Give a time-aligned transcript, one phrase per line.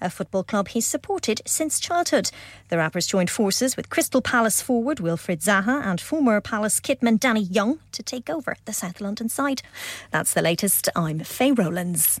[0.00, 2.30] a football club he's supported since childhood.
[2.68, 7.42] The rappers joined forces with Crystal Palace forward Wilfried Zaha and former Palace kitman Danny
[7.42, 9.62] Young to take over the South London side.
[10.10, 10.88] That's the latest.
[10.94, 12.20] I'm Faye Rowlands.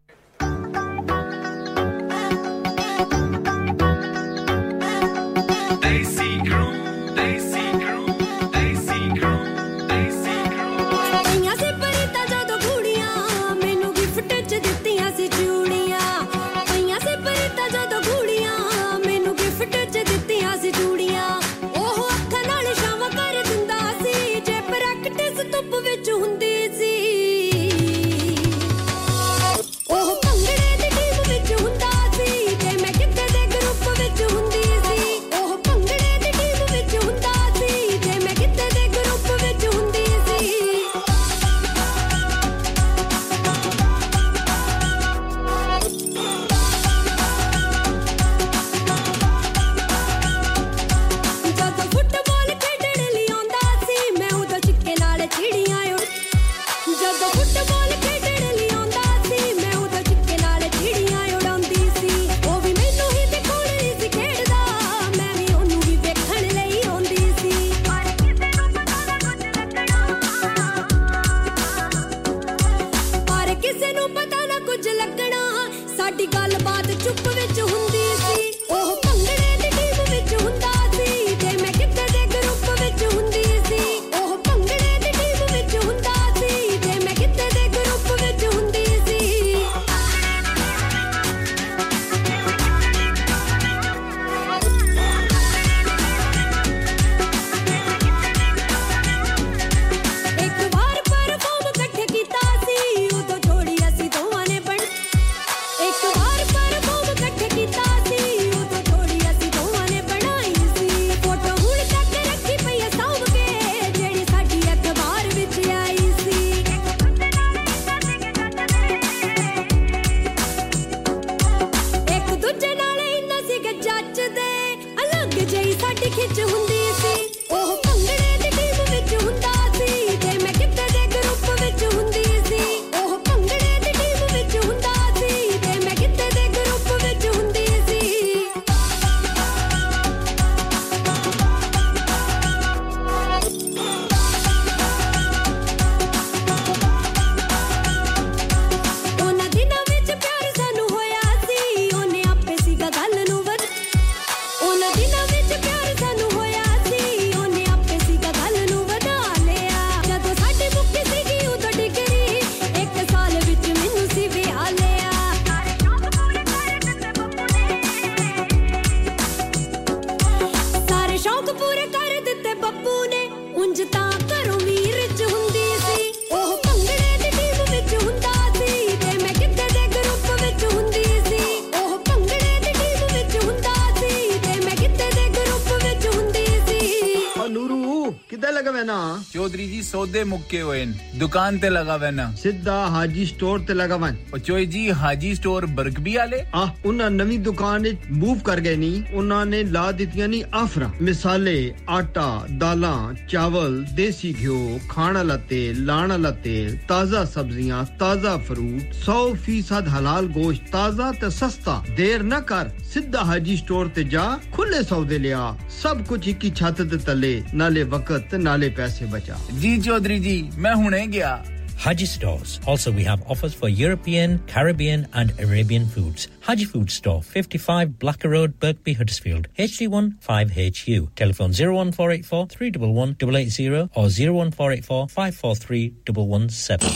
[189.91, 194.37] ਸੌਦੇ ਮੁੱਕੇ ਹੋਏ ਨੇ ਦੁਕਾਨ ਤੇ ਲਗਾ ਵੈਨਾ ਸਿੱਧਾ ਹਾਜੀ store ਤੇ ਲਗਾ ਵੈਨ ਉਹ
[194.37, 196.41] ਚੋਈ ਜੀ ਹਾਜੀ ਸਟੋਰ ਬਰਗਬੀ ਵਾਲੇ?
[196.55, 200.89] ਆ ਉਹਨਾਂ ਨਵੀਂ ਦੁਕਾਨ ਵਿੱਚ ਮੂਵ ਕਰ ਗਏ ਨਹੀਂ ਉਹਨਾਂ ਨੇ ਲਾ ਦਿੱਤੀਆਂ ਨਹੀਂ ਆਫਰਾਂ।
[201.01, 208.37] ਮਿਸਾਲੇ ਆਟਾ ਦਾਲਾਂ ਚਾਵਲ ਦੇਸੀ ਘਿਓ ਖਾਣ ਵਾਲਾ ਤੇਲ ਲਾਣ ਵਾਲਾ ਤੇਲ ਤਾਜ਼ਾ ਸਬਜ਼ੀਆਂ ਤਾਜ਼ਾ
[208.37, 214.39] ਫਰੂਟ 100% ਹਲਾਲ ਗੋਸ਼ਤ ਤਾਜ਼ਾ ਤੇ ਸਸਤਾ। ਦੇਰ ਨਾ ਕਰ ਸਿੱਧਾ ਹਾਜੀ ਸਟੋਰ ਤੇ ਜਾ
[214.51, 219.36] ਖੁੱਲੇ ਸੌਦੇ ਲਿਆ। ਸਭ ਕੁਝ ਇੱਕ ਹੀ ਛੱਤ ਤੇ ਤਲੇ ਨਾਲੇ ਵਕਤ ਨਾਲੇ ਪੈਸੇ ਬਚਾ
[219.60, 221.34] ਜੀ Chaudhary ji, मैं हुने गया.
[221.78, 222.52] Haji Stores.
[222.66, 226.28] Also, we have offers for European, Caribbean, and Arabian foods.
[226.46, 231.02] Haji Food Store, 55 Blacker Road, Birkby, Huddersfield, HD1 5HU.
[231.14, 235.92] Telephone 01484 311 880 or 01484 543
[236.24, 236.90] 117.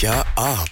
[0.00, 0.71] क्या आप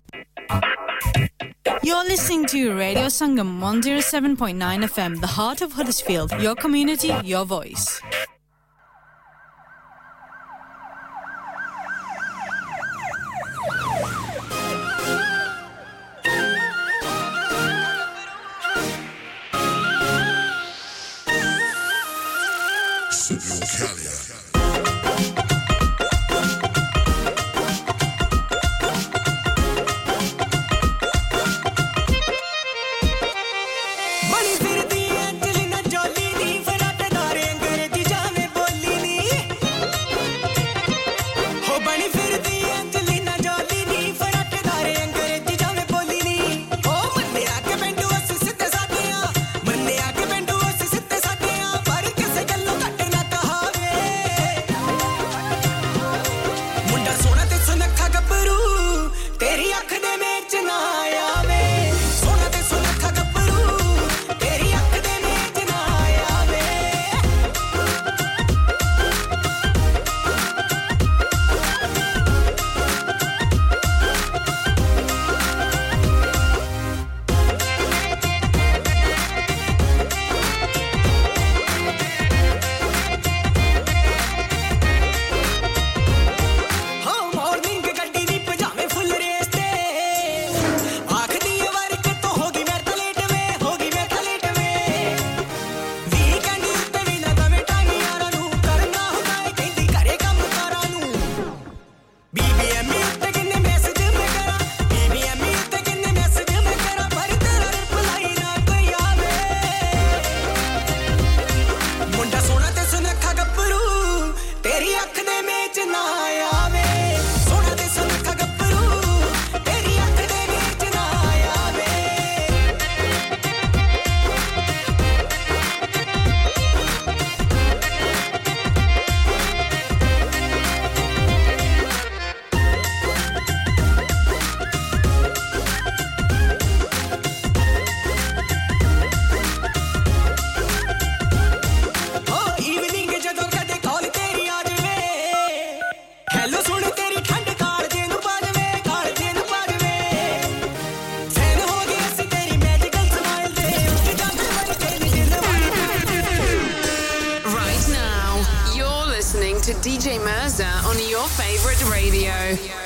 [1.84, 6.32] You're listening to Radio Sangam 107.9 FM, the heart of Huddersfield.
[6.40, 8.00] Your community, your voice.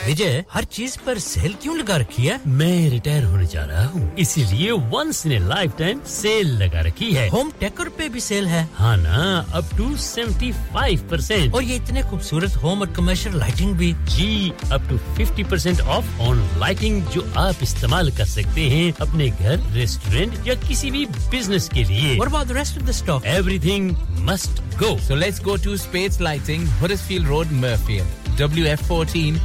[0.06, 2.40] Vijay हर चीज़ पर sale क्यों लगा रखी है?
[2.48, 5.40] मैं retire होने जा रहा हूँ। इसीलिए once in a
[5.80, 9.96] lifetime sale लगा रखी है। होम टेकर पे भी सेल है। हाँ ना up to
[9.98, 14.98] seventy five percent और ये इतने खूबसूरत होम और कमर्शियल लाइटिंग भी। जी up to
[15.16, 20.56] fifty percent off on lighting जो आप इस्तेमाल कर सकते हैं अपने घर रेस्टोरेंट या
[20.68, 23.26] किसी भी बिज़नेस के लिए। What about the rest of the stock?
[23.38, 23.90] Everything
[24.30, 24.92] must go.
[25.08, 28.22] So let's go to Spades Lighting, Huddersfield Road, Murfield.
[28.40, 29.38] WF14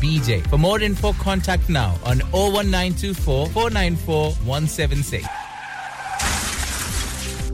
[0.00, 0.46] 8BJ.
[0.48, 5.26] For more info, contact now on 01924 494 176.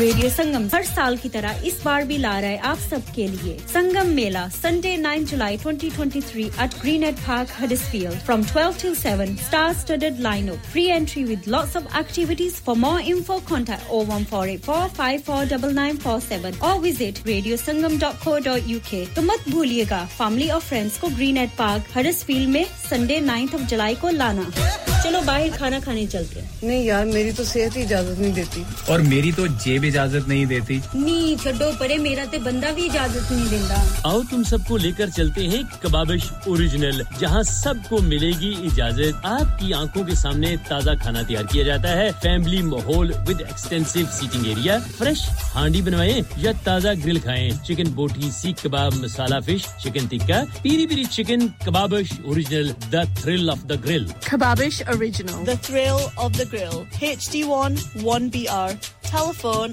[0.00, 3.56] Radio Sangam हर साल की तरह इस बार भी ला रहा है आप सबके लिए।
[3.72, 9.68] संगम मेला Sunday 9 July 2023 at Greenhead Park Huddersfield from 12 till 7 star
[9.80, 12.54] studded lineup free entry with lots of activities.
[12.68, 21.06] For more info contact 01484 or visit radiosangam.co.uk तो मत भूलिएगा फैमिली और फ्रेंड्स को
[21.18, 24.46] ग्रीन एट पार्क हडर्सफील्ड में संडे 9th ऑफ़ जुलाई को लाना।
[25.02, 28.64] चलो बाहर खाना खाने चलते हैं। नहीं यार मेरी तो सेहत ही इजाज़त नहीं देती।
[28.92, 33.32] और मेरी तो जेब इजाज़त नहीं देती। नी छोड़ो परे मेरा ते बंदा भी इजाज़त
[33.32, 33.76] नहीं देता
[34.10, 40.14] आओ तुम सबको लेकर चलते हैं कबाबिश ओरिजिनल जहाँ सबको मिलेगी इजाज़त। आपकी आँखों के
[40.16, 45.82] सामने ताज़ा खाना तैयार किया जाता है। फैमिली माहौल with extensive seating area fresh handi
[45.82, 51.04] बनवाएँ या ताज़ा ग्रिल खाएँ। Chicken boti seekh kebab masala fish chicken tikka peri peri
[51.16, 55.44] chicken Kababish original the thrill of the grill Kababish Original.
[55.44, 57.72] The H of one one HD1
[58.04, 58.70] 1BR.
[59.10, 59.72] Telephone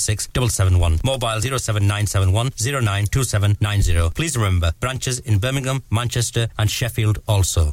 [0.00, 1.00] 466 771.
[1.04, 4.10] Mobile 07971 092790.
[4.14, 7.72] Please remember, branches in Birmingham, Manchester and Sheffield also.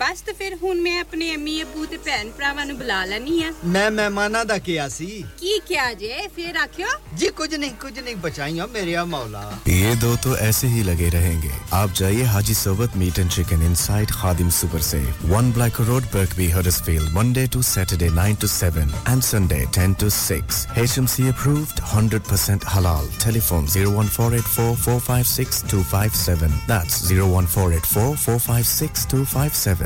[0.00, 3.52] ਬਸ ਤੇ ਫਿਰ ਹੁਣ ਮੈਂ ਆਪਣੇ ਅੰਮੀ ਅਬੂ ਤੇ ਭੈਣ ਭਰਾਵਾਂ ਨੂੰ ਬੁਲਾ ਲੈਣੀ ਆ
[3.64, 5.06] ਮੈਂ ਮਹਿਮਾਨਾਂ ਦਾ ਕਿਹਾ ਸੀ
[5.40, 6.86] ਕੀ ਕਿਹਾ ਜੇ ਫਿਰ ਆਖਿਓ
[7.20, 11.08] जी कुछ नहीं कुछ नहीं बचाइया मेरे या मौला ये दो तो ऐसे ही लगे
[11.14, 15.00] रहेंगे आप जाइए हाजी सोबत meat and chicken inside Khadim super से
[15.32, 20.08] one Black Road Birkby Huddersfield Monday to Saturday 9 to 7 and Sunday 10 to
[20.20, 29.85] 6 HMC approved 100% halal telephone 01484 456 257 that's 01484 456 257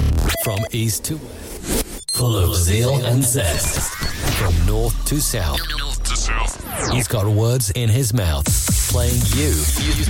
[0.43, 3.93] from east to west, full of zeal and zest,
[4.39, 5.59] from north to south,
[6.91, 8.45] he's got words in his mouth,
[8.89, 9.53] playing you.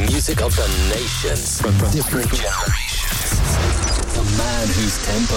[0.08, 1.62] Music of the nations.
[1.62, 3.32] From different generations.
[4.18, 5.36] A man whose tempo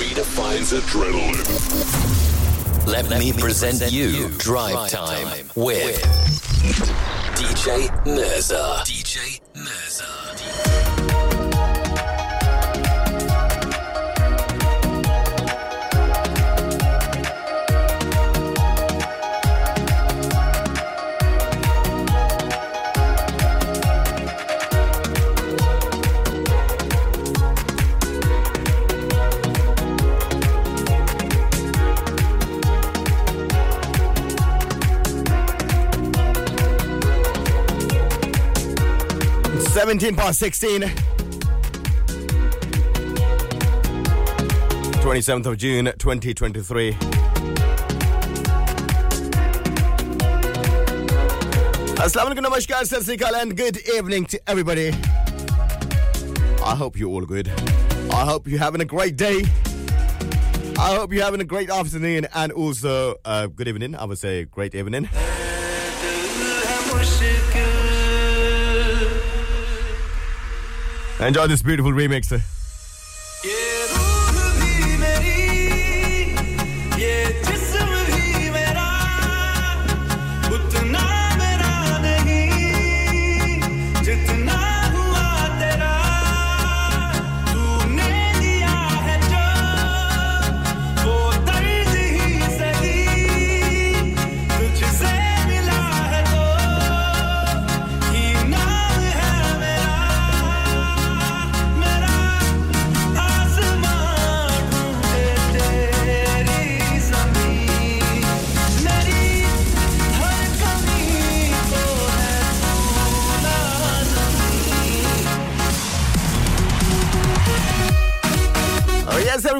[0.00, 1.46] redefines adrenaline.
[2.86, 6.02] Let me present you Drive Time with
[7.36, 8.82] DJ Mirza.
[8.84, 9.40] DJ
[39.78, 40.82] Seventeen past sixteen.
[45.04, 46.94] 27th of June 2023.
[51.94, 54.88] Assalamu alaikum, namaskar, sir, and good evening to everybody.
[56.64, 57.46] I hope you're all good.
[58.10, 59.44] I hope you're having a great day.
[60.76, 63.94] I hope you're having a great afternoon and also uh, good evening.
[63.94, 65.08] I would say great evening.
[71.20, 72.32] Enjoy this beautiful remix.
[72.32, 72.57] Eh?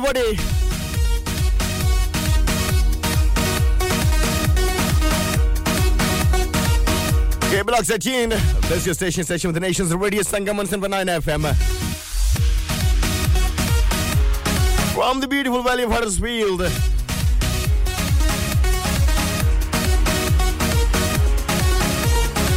[0.09, 0.39] Everybody.
[7.47, 7.99] Okay, blocks are.
[7.99, 11.55] This is your station, station with the nation's radio Sangam 179 FM.
[14.95, 16.63] From the beautiful valley of Huddersfield.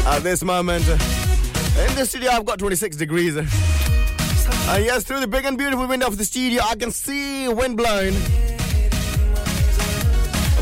[0.05, 3.37] At this moment, in the studio, I've got 26 degrees.
[4.72, 7.75] And yes, through the big and beautiful window of the studio, I can see wind
[7.75, 8.14] blowing.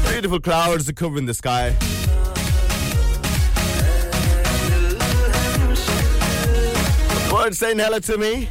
[0.10, 1.76] Beautiful clouds covering the sky.
[7.30, 8.50] Birds saying hello to me.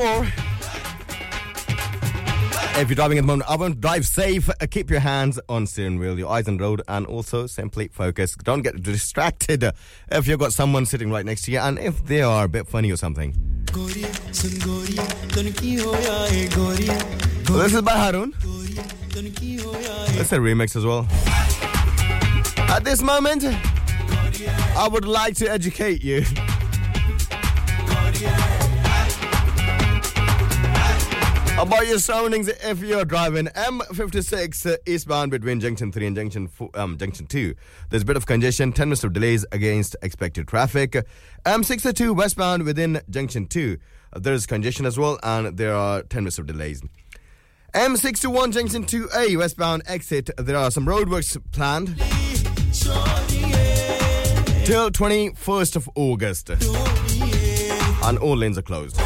[0.00, 0.32] 22 past
[2.74, 2.80] 4.
[2.80, 4.48] If you're driving at the moment, I want drive safe.
[4.48, 8.34] Uh, keep your hands on steering wheel, your eyes on road, and also simply focus.
[8.36, 9.72] Don't get distracted uh,
[10.10, 12.66] if you've got someone sitting right next to you, and if they are a bit
[12.66, 13.34] funny or something.
[17.58, 18.32] this is by Harun.
[20.18, 21.06] It's a remix as well.
[22.70, 26.24] At this moment, I would like to educate you.
[31.70, 36.68] About your surroundings if you're driving M56 uh, eastbound between Junction 3 and Junction four,
[36.74, 37.54] um, Junction 2.
[37.90, 40.96] There's a bit of congestion, 10 minutes of delays against expected traffic.
[41.46, 43.78] M62 westbound within Junction 2.
[44.12, 46.82] Uh, there's congestion as well, and there are 10 minutes of delays.
[47.72, 50.28] M61 Junction 2A westbound exit.
[50.38, 51.96] There are some roadworks planned
[54.66, 58.96] till 21st of August, and all lanes are closed.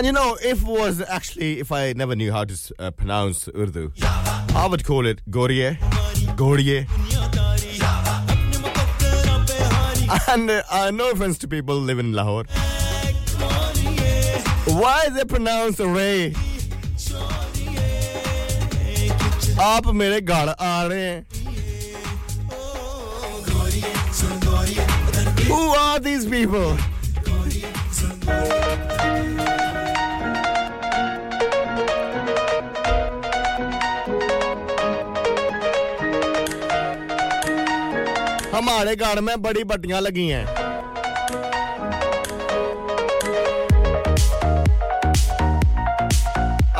[0.00, 3.48] And you know, if it was actually, if I never knew how to uh, pronounce
[3.48, 5.78] Urdu, I would call it Gorie.
[6.36, 6.86] Gorie.
[10.28, 12.44] And uh, no offense to people living in Lahore.
[14.66, 16.34] Why they pronounce Ray?
[19.60, 21.24] आप मेरे घर आ रहे हैं
[25.48, 26.76] Who are these people?
[38.61, 40.45] हमारे घर में बड़ी बत्तियाँ लगी हैं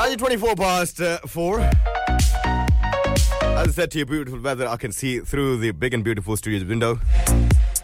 [0.01, 1.61] आज 24 past uh, 4
[3.61, 6.37] As I said to you, beautiful weather, I can see through the big and beautiful
[6.37, 6.91] studio's window.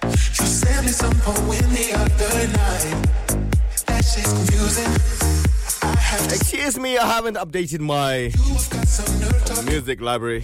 [0.03, 0.15] You
[0.51, 2.87] sent me some poem the other night.
[3.87, 4.91] That shit's confusing.
[6.37, 8.31] Excuse me, I haven't updated my
[9.71, 10.43] music library.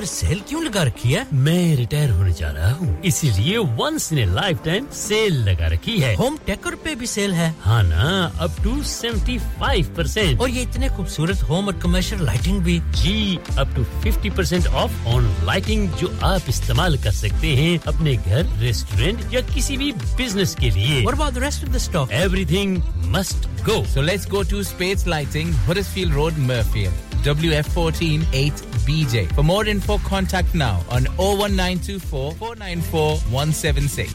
[0.00, 1.26] पर sale क्यों लगा रखी है?
[1.36, 4.24] मैं retire होने जा रहा हूँ। इसीलिए once in a
[4.64, 8.06] lifetime sale लगा रखी है। होम टेकर पे भी सेल है। हाँ ना
[8.40, 13.36] up to seventy five percent और ये इतने खूबसूरत होम और कमर्शियल लाइटिंग भी। जी
[13.58, 18.56] up to fifty percent off on lighting जो आप इस्तेमाल कर सकते हैं अपने घर
[18.60, 22.16] रेस्टोरेंट या किसी भी बिज़नेस के लिए। About the rest of the stock?
[22.22, 22.80] Everything
[23.18, 23.78] must go.
[23.94, 27.09] So let's go to Spades Lighting, Huddersfield Road, Murfield.
[27.22, 29.32] WF14 8BJ.
[29.34, 34.14] For more info, contact now on 01924 494 176.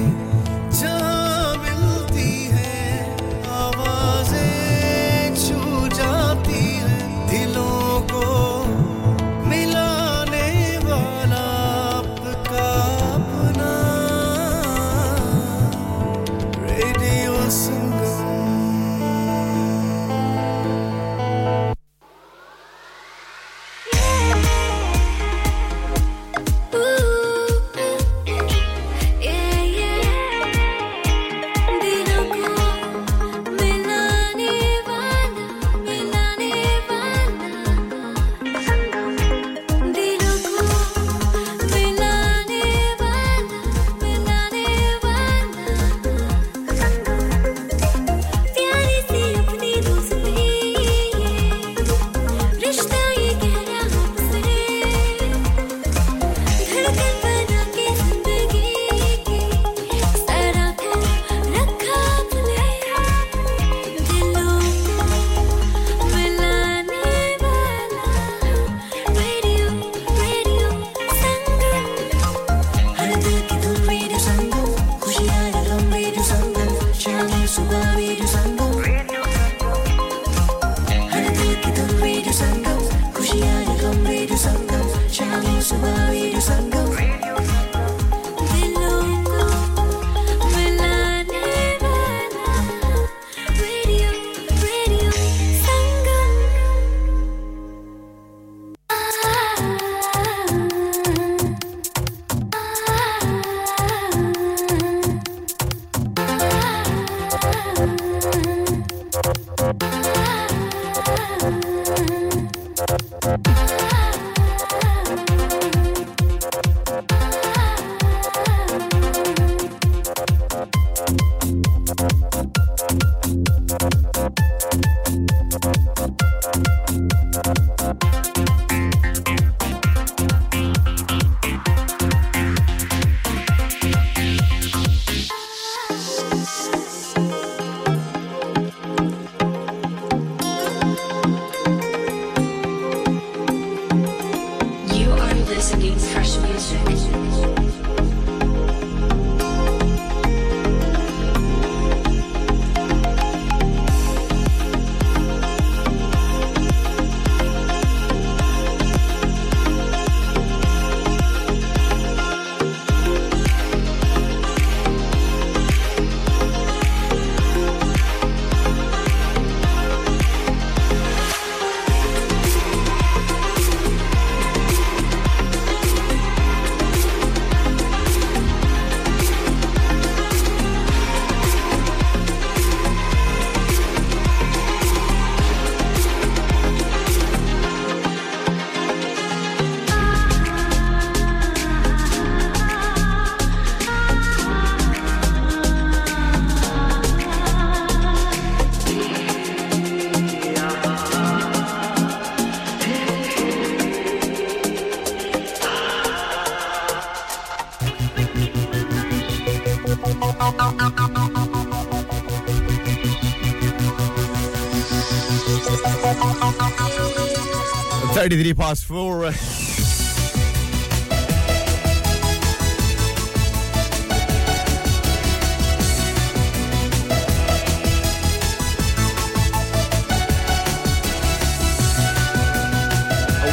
[218.21, 219.23] Thirty-three past four.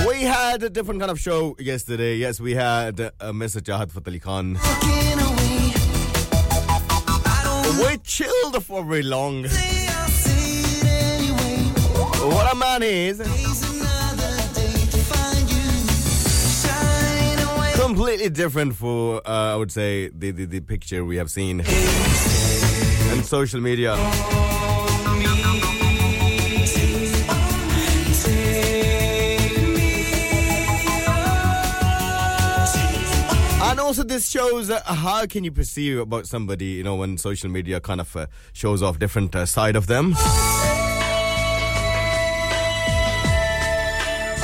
[0.07, 2.16] We had a different kind of show yesterday.
[2.16, 3.62] Yes, we had uh, Mr.
[3.62, 4.59] Chahat Fateh Khan.
[7.83, 9.44] We chilled for very long.
[12.28, 13.48] What a man is.
[17.88, 23.24] Completely different for, uh, I would say, the, the, the picture we have seen on
[23.24, 23.94] social media.
[33.64, 37.48] And also, this shows uh, how can you perceive about somebody, you know, when social
[37.48, 40.14] media kind of uh, shows off different uh, side of them.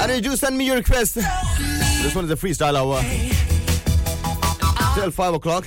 [0.00, 1.16] And you do send me your request.
[1.16, 3.02] This one is a freestyle hour.
[4.94, 5.66] Till 5 o'clock.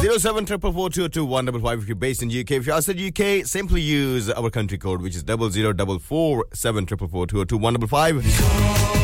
[0.00, 2.50] Zero seven triple four two two one double five if you're based in UK.
[2.50, 6.46] If you're outside UK, simply use our country code, which is double zero double four
[6.52, 9.01] seven triple four two two one double five.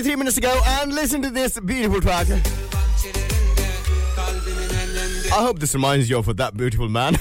[0.00, 2.26] 23 minutes ago, and listen to this beautiful track.
[5.30, 7.18] I hope this reminds you of that beautiful man.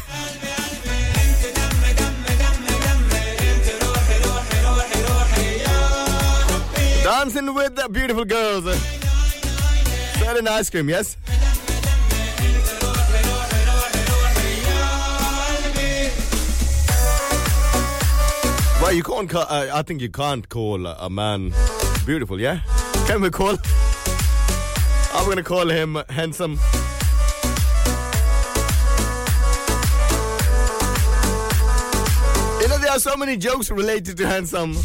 [7.04, 8.64] Dancing with the beautiful girls.
[10.14, 11.18] Selling ice cream, yes?
[18.82, 21.54] Well, you can't call, uh, I think you can't call a man
[22.10, 22.62] beautiful, yeah?
[23.10, 23.58] Can we call?
[25.16, 26.60] I'm gonna call him handsome.
[32.62, 34.76] You know, there are so many jokes related to handsome.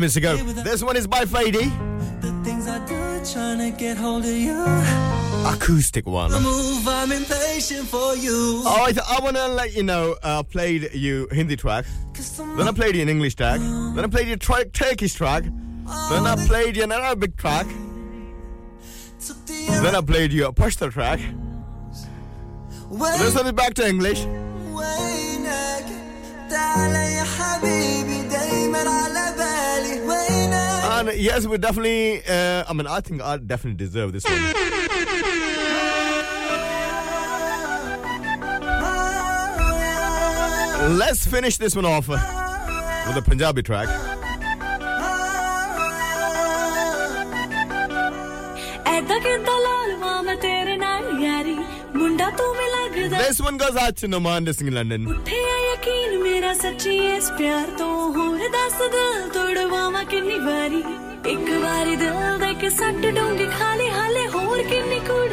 [0.00, 0.36] Minutes ago.
[0.36, 1.70] This one is by Fady.
[2.20, 4.64] The things I do, trying to get hold of you.
[5.46, 6.32] Acoustic one.
[6.42, 8.62] Move, I'm impatient for you.
[8.64, 11.84] Oh, I, want to let you know, uh, played you Hindi track,
[12.38, 15.44] then I played you an English track, then I played you a tra- Turkish track,
[15.44, 17.66] then I played you an Arabic track,
[19.46, 21.20] then I played you a Pashto track.
[22.90, 24.26] This one is back to English.
[31.19, 34.53] yes, we definitely, uh, I mean, I think I definitely deserve this one.
[40.97, 42.17] Let's finish this one off uh,
[43.07, 43.89] with a Punjabi track.
[48.87, 51.55] ਐਦਾਂ ਕਿਦਾਂ ਲਾਲਵਾ ਮੈਂ ਤੇਰੇ ਨਾਲ ਯਾਰੀ
[51.95, 55.07] ਮੁੰਡਾ ਤੂੰ ਵੀ ਲੱਗਦਾ This one goes out to Noman listening in London.
[55.15, 60.83] ਉੱਠਿਆ ਯਕੀਨ ਮੇਰਾ ਸੱਚੀ ਇਸ ਪਿਆਰ ਤੋਂ ਹੋਰ ਦੱਸ ਦਿਲ ਤੋੜਵਾਵਾਂ ਕਿੰਨੀ ਵਾਰੀ
[61.30, 65.29] ਇੱਕ ਵਾਰੀ ਦਿਲ ਦੇ ਕੇ ਸੱਟ ਡੂੰਗੀ ਖਾਲੀ ਹਾਲੇ ਹੋਰ ਕਿੰਨੀ ਕੁੜੀਆਂ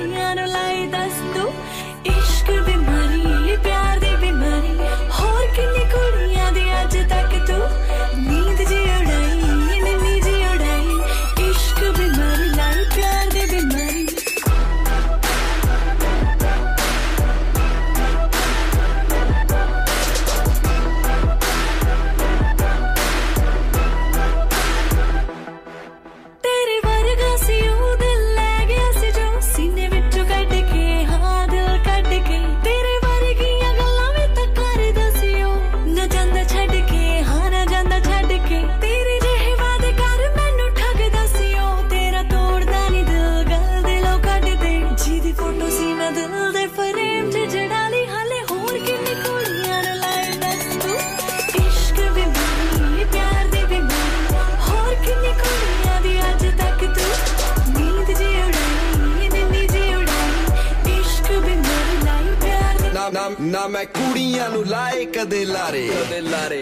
[63.58, 65.88] ਨਾ ਮੈਂ ਕੁੜੀਆਂ ਨੂੰ ਲਾਏ ਕਦੇ ਲਾਰੇ।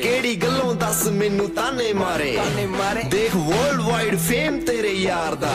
[0.01, 2.37] ਕਿਹੜੀ ਗੱਲੋਂ ਦੱਸ ਮੈਨੂੰ ਤਾਨੇ ਮਾਰੇ।
[3.09, 5.51] ਦੇਖ ਵਰਲਡ ਵਾਈਡ ਫੇਮ ਤੇਰੇ ਯਾਰ ਦਾ।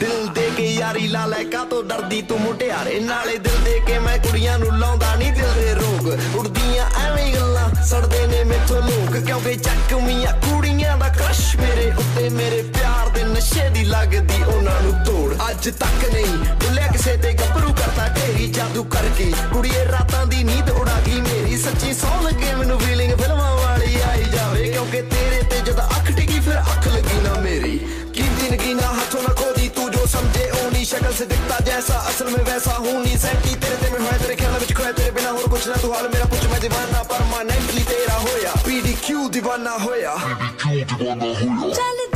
[0.00, 3.98] ਦਿਲ ਦੇ ਕੇ ਯਾਰੀ ਲਾ ਲੈ ਕਾ ਤੋਂ ਡਰਦੀ ਤੂੰ ਮੁਟਿਆਰੇ ਨਾਲੇ ਦਿਲ ਦੇ ਕੇ
[3.98, 9.16] ਮੈਂ ਕੁੜੀਆਂ ਨੂੰ ਲਾਉਂਦਾ ਨਹੀਂ ਦਿਲ ਦੇ ਰੋਗ। ਉੜਦੀਆਂ ਐਵੇਂ ਗੱਲਾਂ ਸੜਦੇ ਨੇ ਮੇਥੋਂ ਲੋਕ।
[9.16, 13.01] ਕਿਉਂਕਿ ਚੱਕਵੀਆਂ ਕੁੜੀਆਂ ਦਾ ਕ੍ਰਸ਼ ਮੇਰੇ ਉੱਤੇ ਮੇਰੇ ਪਿਆਰ
[13.42, 18.46] ਨਸ਼ੇ ਦੀ ਲੱਗਦੀ ਉਹਨਾਂ ਨੂੰ ਤੋੜ। ਅੱਜ ਤੱਕ ਨਹੀਂ ਭੁੱਲਿਆ ਕਿਸੇ ਤੇ ਗੱਭਰੂ ਕਰਤਾ ਢੇਰੀ
[18.48, 23.50] ਜਾਦੂ ਕਰਕੇ। ਕੁੜੀਏ ਰਾਤਾਂ ਦੀ ਨੀਂਦ ਉਡਾ ਗਈ ਮੇਰੀ। ਸੱਚੀ ਸੌਂ ਲੱਗੇ ਮੈਨੂੰ ਫੀਲਿੰਗ ਫਿਲਮਾਂ
[23.56, 27.78] ਵਾਲੀ ਆਈ ਜਾਵੇ। ਕਿਉਂਕਿ ਤੇਰੇ ਤੇ ਜਦ ਅੱਖ ਟਿਕੀ ਫਿਰ ਅੱਖ ਲੱਗੀ ਨਾ ਮੇਰੀ।
[28.14, 32.30] ਕੀ ਜ਼ਿੰਦਗੀ ਨਾ ਹੱਥੋਂ ਨਾ ਖੋਦੀ ਤੂੰ ਜੋ ਸਮਝੇ ਓਨੀ ਸ਼ਕਲ ਸੇ ਦਿਖਤਾ ਜੈਸਾ ਅਸਲ
[32.30, 35.32] ਮੈਂ ਵੈਸਾ ਹੂੰ ਨਹੀਂ ਸੈਂਟੀ ਤੇਰੇ ਤੇ ਮੈਂ ਹੋਇਆ ਤੇਰੇ ਖਿਆਲ ਵਿੱਚ ਖੋਇਆ। ਤੇਰੇ ਬਿਨਾ
[35.32, 39.76] ਹੋਰ ਕੁਛ ਨਾ ਤੂੰ ਹਾਲ ਮੇਰਾ ਪੁੱਛ ਮੈਂ ਦੀਵਾਨਾ ਪਰਮਾਨੈਂਟਲੀ ਤੇਰਾ ਹੋਇਆ। ਪੀਡੀ ਕਿਉ دیਵਾਨਾ
[39.78, 42.11] ਹੋਇਆ। ਪੀਡੀ ਕਿਉ دیਵਾਨਾ ਹੋਇਆ।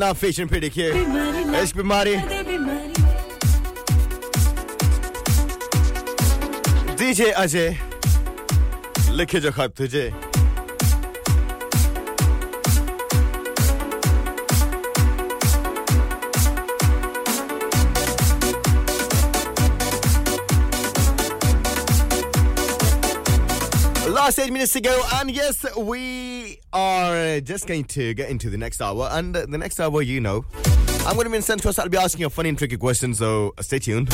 [0.00, 0.88] ana फैशन पे देखिए
[1.60, 2.16] इश्क बीमारी
[6.96, 7.68] दीजिए अजय
[9.20, 10.08] लिखे जो खत तुझे।
[24.20, 26.29] Last eight minutes to go, and yes, we
[26.72, 29.08] are uh, just going to get into the next hour.
[29.10, 30.44] And uh, the next hour, you know,
[31.06, 31.74] I'm going to be in Central.
[31.78, 34.12] I'll be asking you funny and tricky questions, so uh, stay tuned.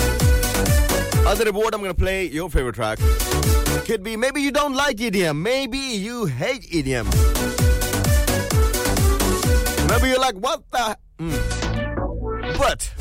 [1.26, 2.98] As a reward, I'm going to play your favorite track.
[3.84, 7.06] Could be maybe you don't like EDM, maybe you hate EDM.
[9.90, 10.96] Maybe you're like, what the?
[11.18, 12.58] Mm.
[12.58, 12.92] But.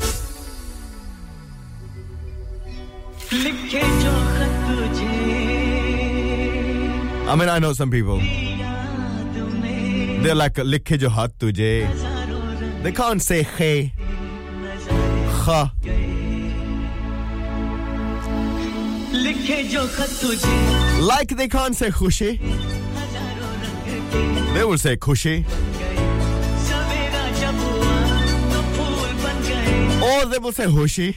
[7.28, 8.20] I mean, I know some people.
[10.22, 11.72] They're like लिखे जो हाथ तुझे.
[12.82, 13.92] They can't say hey.
[15.44, 15.72] Ha.
[21.00, 22.38] Like they can't say खुशी.
[24.54, 25.44] They will say खुशी.
[30.02, 31.14] Or they will say खुशी.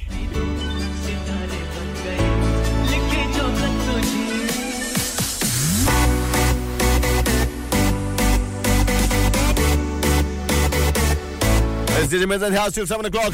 [12.01, 13.33] It's DJ the house till 7 o'clock.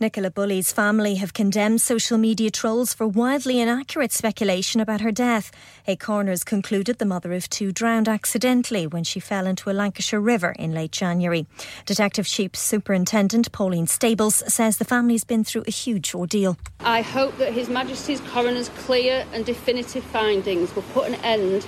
[0.00, 5.50] Nicola Bulley's family have condemned social media trolls for wildly inaccurate speculation about her death.
[5.88, 10.20] A coroner's concluded the mother of two drowned accidentally when she fell into a Lancashire
[10.20, 11.46] river in late January.
[11.84, 16.56] Detective Chief Superintendent Pauline Stables says the family's been through a huge ordeal.
[16.78, 21.66] I hope that His Majesty's coroner's clear and definitive findings will put an end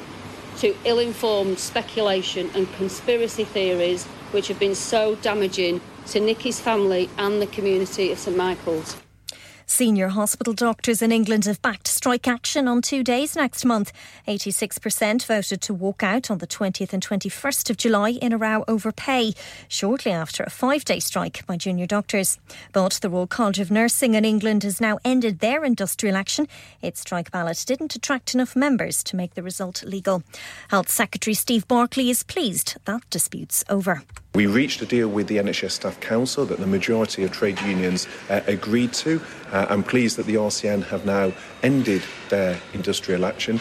[0.59, 7.09] to ill informed speculation and conspiracy theories which have been so damaging to Nikki's family
[7.19, 8.97] and the community of St Michael's.
[9.71, 13.93] Senior hospital doctors in England have backed strike action on two days next month.
[14.27, 18.65] 86% voted to walk out on the 20th and 21st of July in a row
[18.67, 19.33] over pay,
[19.69, 22.37] shortly after a five day strike by junior doctors.
[22.73, 26.49] But the Royal College of Nursing in England has now ended their industrial action.
[26.83, 30.25] Its strike ballot didn't attract enough members to make the result legal.
[30.71, 34.03] Health Secretary Steve Barclay is pleased that dispute's over.
[34.33, 38.07] We reached a deal with the NHS Staff Council that the majority of trade unions
[38.29, 39.21] uh, agreed to.
[39.51, 41.33] Uh, I'm pleased that the RCN have now
[41.65, 43.61] ended their industrial action.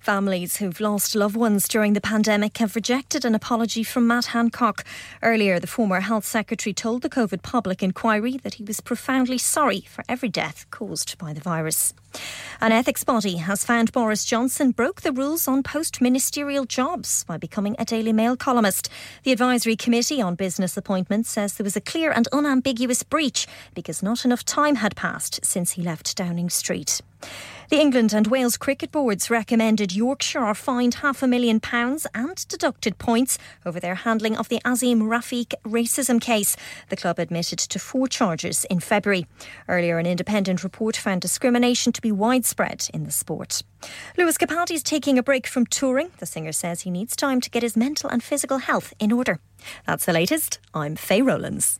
[0.00, 4.82] Families who've lost loved ones during the pandemic have rejected an apology from Matt Hancock.
[5.22, 9.82] Earlier, the former Health Secretary told the COVID public inquiry that he was profoundly sorry
[9.82, 11.92] for every death caused by the virus.
[12.62, 17.36] An ethics body has found Boris Johnson broke the rules on post ministerial jobs by
[17.36, 18.88] becoming a Daily Mail columnist.
[19.24, 24.02] The Advisory Committee on Business Appointments says there was a clear and unambiguous breach because
[24.02, 27.02] not enough time had passed since he left Downing Street.
[27.70, 32.36] The England and Wales cricket boards recommended Yorkshire are fined half a million pounds and
[32.48, 36.56] deducted points over their handling of the Azeem Rafiq racism case.
[36.88, 39.28] The club admitted to four charges in February.
[39.68, 43.62] Earlier, an independent report found discrimination to be widespread in the sport.
[44.18, 46.10] Lewis Capaldi is taking a break from touring.
[46.18, 49.38] The singer says he needs time to get his mental and physical health in order.
[49.86, 50.58] That's the latest.
[50.74, 51.78] I'm Faye Rowlands.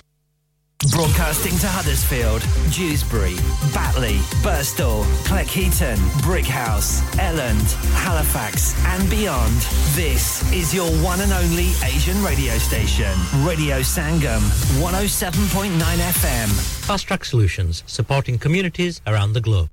[0.88, 2.40] Broadcasting to Huddersfield,
[2.72, 3.36] Dewsbury,
[3.74, 9.52] Batley, Birstall, Cleckheaton, Brighouse, Elland, Halifax, and beyond.
[9.92, 13.12] This is your one and only Asian radio station,
[13.44, 14.40] Radio Sangam,
[14.80, 16.48] 107.9 FM.
[16.86, 19.68] Fast Track Solutions, supporting communities around the globe.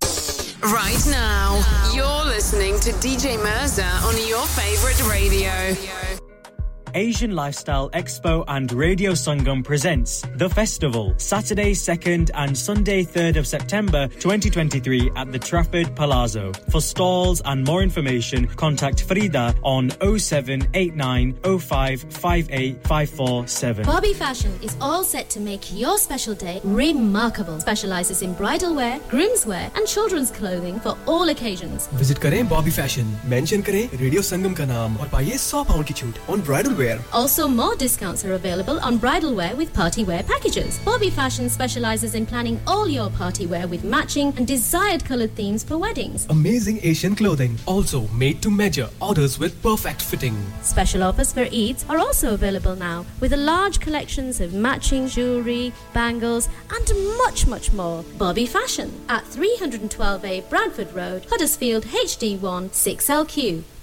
[0.61, 6.26] Right now, you're listening to DJ Mirza on your favorite radio.
[6.96, 13.46] Asian Lifestyle Expo and Radio Sangam presents The Festival, Saturday 2nd and Sunday 3rd of
[13.46, 16.52] September 2023 at the Trafford Palazzo.
[16.70, 21.38] For stalls and more information, contact Frida on 0789
[23.84, 27.58] Bobby Fashion is all set to make your special day remarkable.
[27.60, 31.86] Specializes in bridal wear, groom's wear and children's clothing for all occasions.
[31.94, 35.94] Visit करें Bobby Fashion, mention करें Radio Sangam का नाम और पाइए 100 pound की
[35.94, 36.85] छूट on bridal wear.
[37.11, 40.79] also, more discounts are available on bridal wear with party wear packages.
[40.79, 45.63] Bobby Fashion specializes in planning all your party wear with matching and desired colored themes
[45.63, 46.25] for weddings.
[46.29, 50.35] Amazing Asian clothing, also made to measure, orders with perfect fitting.
[50.61, 55.73] Special offers for Eids are also available now with a large collections of matching jewellery,
[55.93, 58.03] bangles, and much, much more.
[58.17, 63.63] Bobby Fashion at 312A Bradford Road, Huddersfield HD1 6LQ.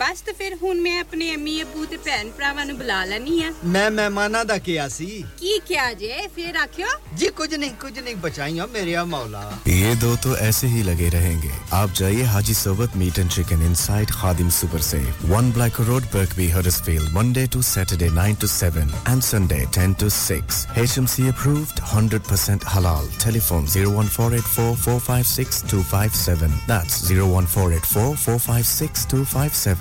[0.00, 3.52] ਬਸ ਤੇ ਫਿਰ ਹੁਣ ਮੈਂ ਆਪਣੇ ਅੰਮੀ ਅਬੂ ਤੇ ਭੈਣ ਭਰਾਵਾਂ ਨੂੰ ਬੁਲਾ ਲੈਣੀ ਆ
[3.64, 5.06] ਮੈਂ ਮਹਿਮਾਨਾਂ ਦਾ ਕਿਹਾ ਸੀ
[5.40, 6.86] ਕੀ ਕਿਹਾ ਜੇ ਫਿਰ ਆਖਿਓ
[7.20, 11.08] जी कुछ नहीं कुछ नहीं बचाइया मेरे या मौला ये दो तो ऐसे ही लगे
[11.14, 15.00] रहेंगे आप जाइए हाजी सोबत meat and chicken inside Khadim super से
[15.32, 20.10] one Black Road Birkby Huddersfield Monday to Saturday 9 to 7 and Sunday 10 to
[20.20, 23.68] 6 HMC approved 100% halal telephone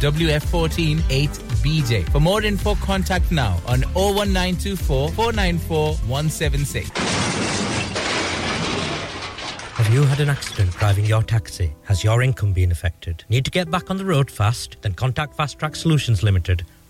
[0.00, 2.08] WF14 8BJ.
[2.10, 6.90] For more info, contact now on 01924 494 176.
[9.82, 11.74] Have you had an accident driving your taxi?
[11.84, 13.24] Has your income been affected?
[13.28, 14.76] Need to get back on the road fast?
[14.82, 16.64] Then contact Fast Track Solutions Limited,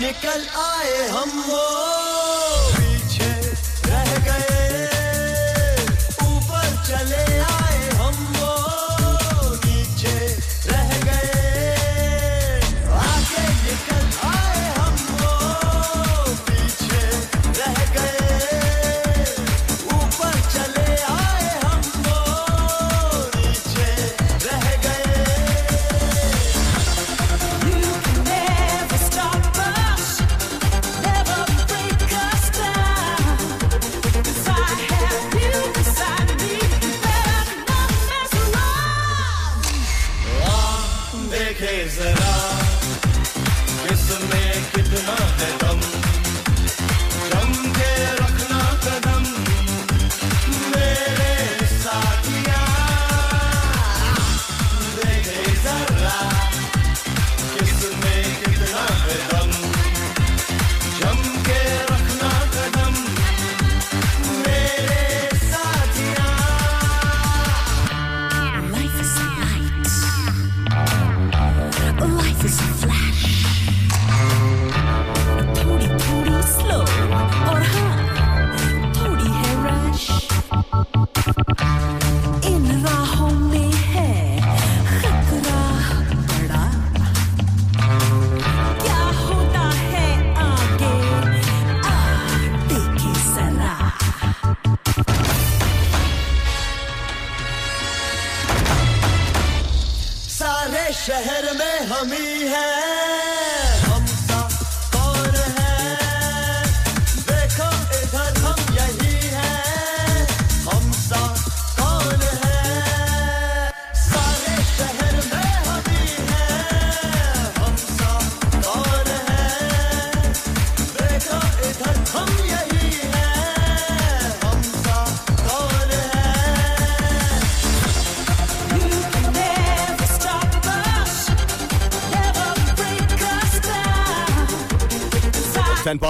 [0.00, 1.99] निकल आए हम वो।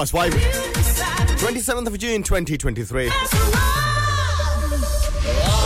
[0.00, 0.32] past 5.
[0.32, 3.10] 27th of June 2023.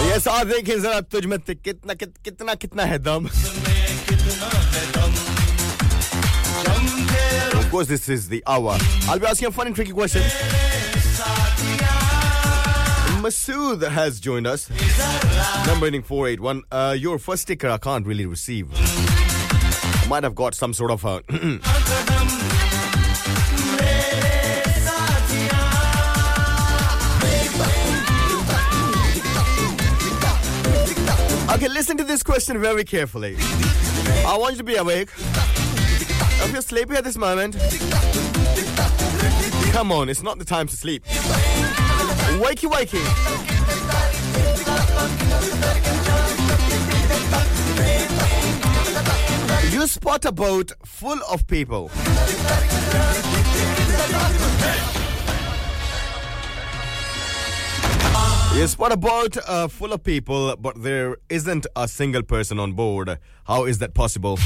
[0.06, 3.28] ये साथ देखें जरा तुझ में ति- कितना कित, कितना कितना है दम
[7.60, 8.76] Of course, this is the hour.
[9.08, 10.22] I'll be asking a fun and tricky question.
[13.22, 14.68] Masood has joined us.
[15.68, 16.64] Number ending 481.
[16.72, 18.72] Uh, your first sticker I can't really receive.
[18.74, 22.53] I might have got some sort of a.
[31.55, 33.37] okay, listen to this question very carefully.
[34.27, 35.09] I want you to be awake.
[35.17, 37.55] If you're sleepy at this moment,
[39.71, 41.05] come on, it's not the time to sleep.
[42.43, 43.01] Wakey, wakey.
[49.71, 51.89] You spot a boat full of people.
[58.55, 62.71] You spot a boat uh, full of people, but there isn't a single person on
[62.71, 63.19] board.
[63.43, 64.39] How is that possible?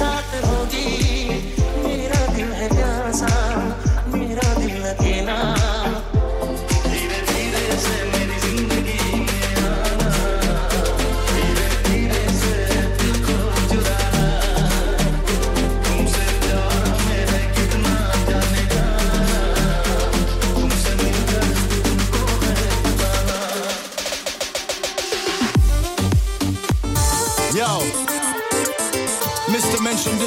[0.00, 0.49] something.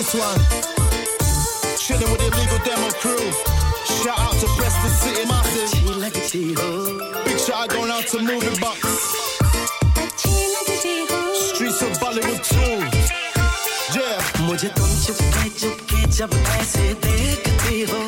[0.02, 0.40] this one.
[1.78, 3.30] Chilling with the illegal demo crew.
[4.02, 5.70] Shout out to Preston City Massive.
[7.24, 8.78] Big shout out going out to Moving Box.
[11.54, 12.78] Streets of Bollywood too.
[13.98, 14.20] Yeah.
[14.46, 18.00] मुझे तुम चुपके चुपके जब ऐसे देखती हो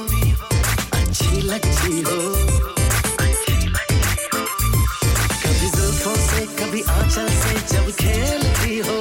[0.99, 2.19] अच्छी लगती हो
[5.43, 8.99] कभी जुल्फों से कभी आंचल से जब खेलती हो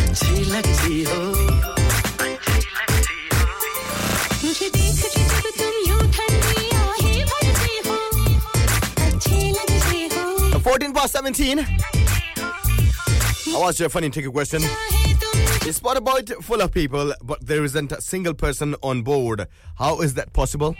[0.00, 1.49] अच्छी लगती हो
[10.71, 11.67] 14 past 17.
[13.49, 14.61] I'll ask you a funny tricky question.
[15.65, 19.49] You spot a boat full of people, but there isn't a single person on board.
[19.75, 20.77] How is that possible?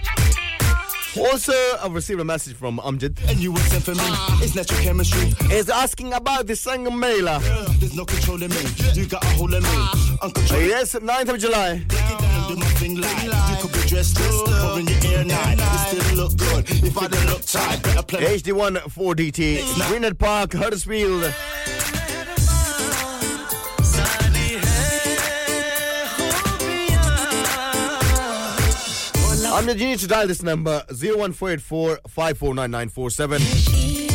[1.19, 1.51] Also,
[1.83, 3.19] I've received a message from Amjad.
[3.29, 3.99] And you were sent for me.
[4.41, 5.33] It's natural chemistry.
[5.53, 7.41] Is asking about the Sangam Mela.
[7.77, 8.61] There's no controlling me.
[8.93, 9.69] You got a hold of me.
[9.71, 10.17] Ah.
[10.21, 10.69] Uncontrollable.
[10.69, 11.79] Yes, 9th of July.
[12.47, 12.65] Do my
[13.91, 15.59] thing like you could be dressed up, or in your ear night.
[15.59, 15.65] You
[16.01, 17.83] still look good if I didn't look tight.
[17.83, 18.37] Better play.
[18.37, 21.33] HD1 4DT, Greenhead Park, Huddersfield.
[29.53, 34.10] I'm you need to dial this number 01484 549947.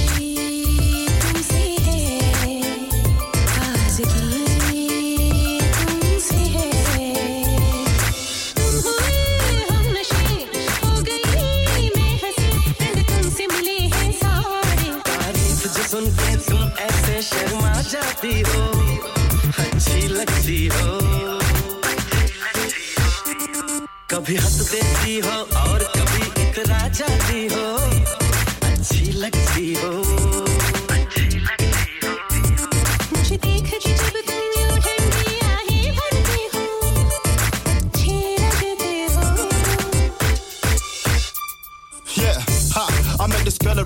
[24.17, 27.76] कभी हंस देती हो और कभी इतरा जाती हो।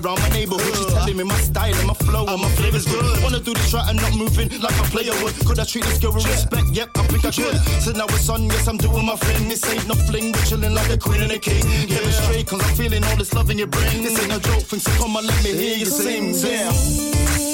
[0.03, 0.75] Around my neighborhood.
[0.75, 3.23] She's telling me my style and my flow and my flavor's good.
[3.23, 5.35] Wanna do this right and not moving like a player would.
[5.45, 6.67] Could I treat this girl with respect?
[6.71, 7.55] Yep, I think I should.
[7.81, 9.49] So now it's on, yes, I'm doing my thing.
[9.49, 11.63] This ain't no fling, we're chilling like a queen and a king.
[11.87, 14.03] Get it straight, cause I'm feeling all this love in your brain.
[14.03, 16.33] This ain't no joke so come on, let me hear you sing.
[16.33, 17.50] Yeah.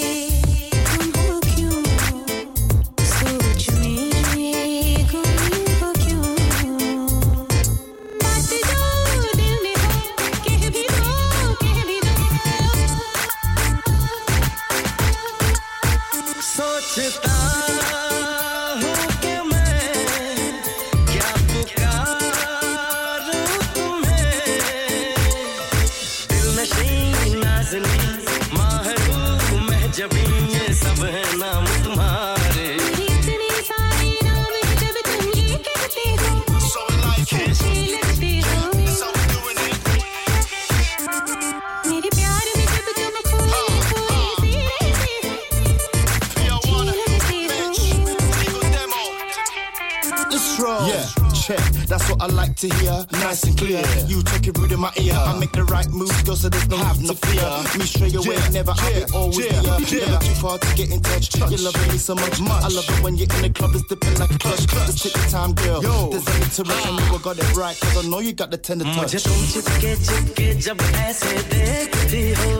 [51.47, 51.59] check.
[51.87, 53.05] That's what I like to hear.
[53.13, 53.83] Nice and clear.
[54.07, 55.15] You talking rude in my ear.
[55.15, 57.49] I make the right moves, girl, so there's no have to fear.
[57.79, 59.81] Me straight away, Yeah, never I'll yeah, be always yeah, there.
[59.81, 60.07] yeah.
[60.13, 61.35] Never too far to get in touch.
[61.37, 62.41] You love me so much.
[62.41, 64.67] I love it when you're in the club, it's dipping like a clutch.
[64.67, 65.81] Just take your time, girl.
[66.11, 67.77] There's a to rush, and you got it right.
[67.81, 69.13] Cause I know you got the tender touch.
[69.13, 72.53] मुझे तुम चिपके चिपके जब ऐसे देखती हो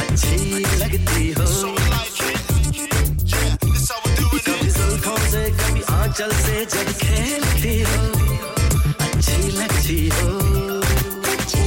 [0.00, 1.46] अच्छी लगती हो
[6.13, 8.01] मचल से जब खेलती हो
[9.03, 10.27] अच्छी लगती हो
[11.31, 11.63] अच्छी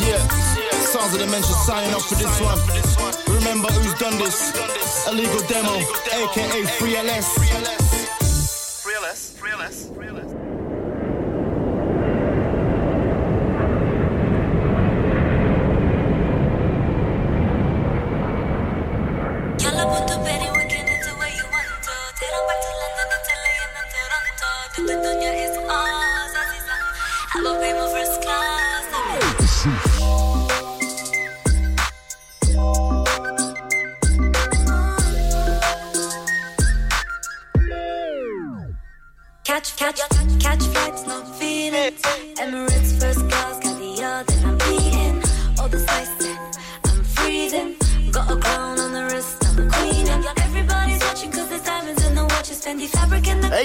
[0.00, 0.22] Yeah,
[0.84, 2.58] sounds of the mention signing up for this one.
[3.36, 4.52] Remember who's done this?
[5.08, 5.76] Illegal demo,
[6.12, 7.79] aka 3LS
[9.60, 10.29] realist, realist.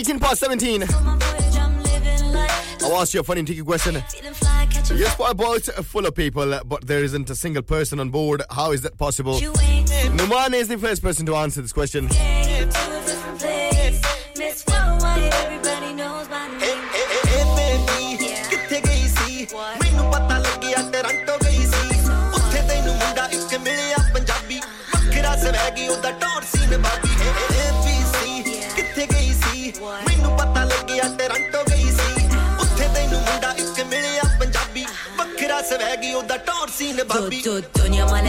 [0.05, 0.83] 18 past 17.
[0.83, 2.83] I'm living life.
[2.83, 3.99] I'll ask you a funny and tricky question.
[4.09, 7.99] Feeling fly, catching Your spot boat full of people, but there isn't a single person
[7.99, 8.43] on board.
[8.51, 9.39] How is that possible?
[9.39, 12.07] Numan is the first person to answer this question.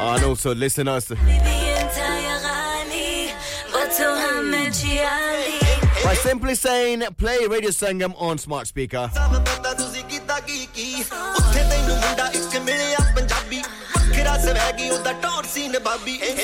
[0.00, 1.12] and also listen us.
[6.28, 9.10] Simply saying, play Radio Sangam on smart speaker.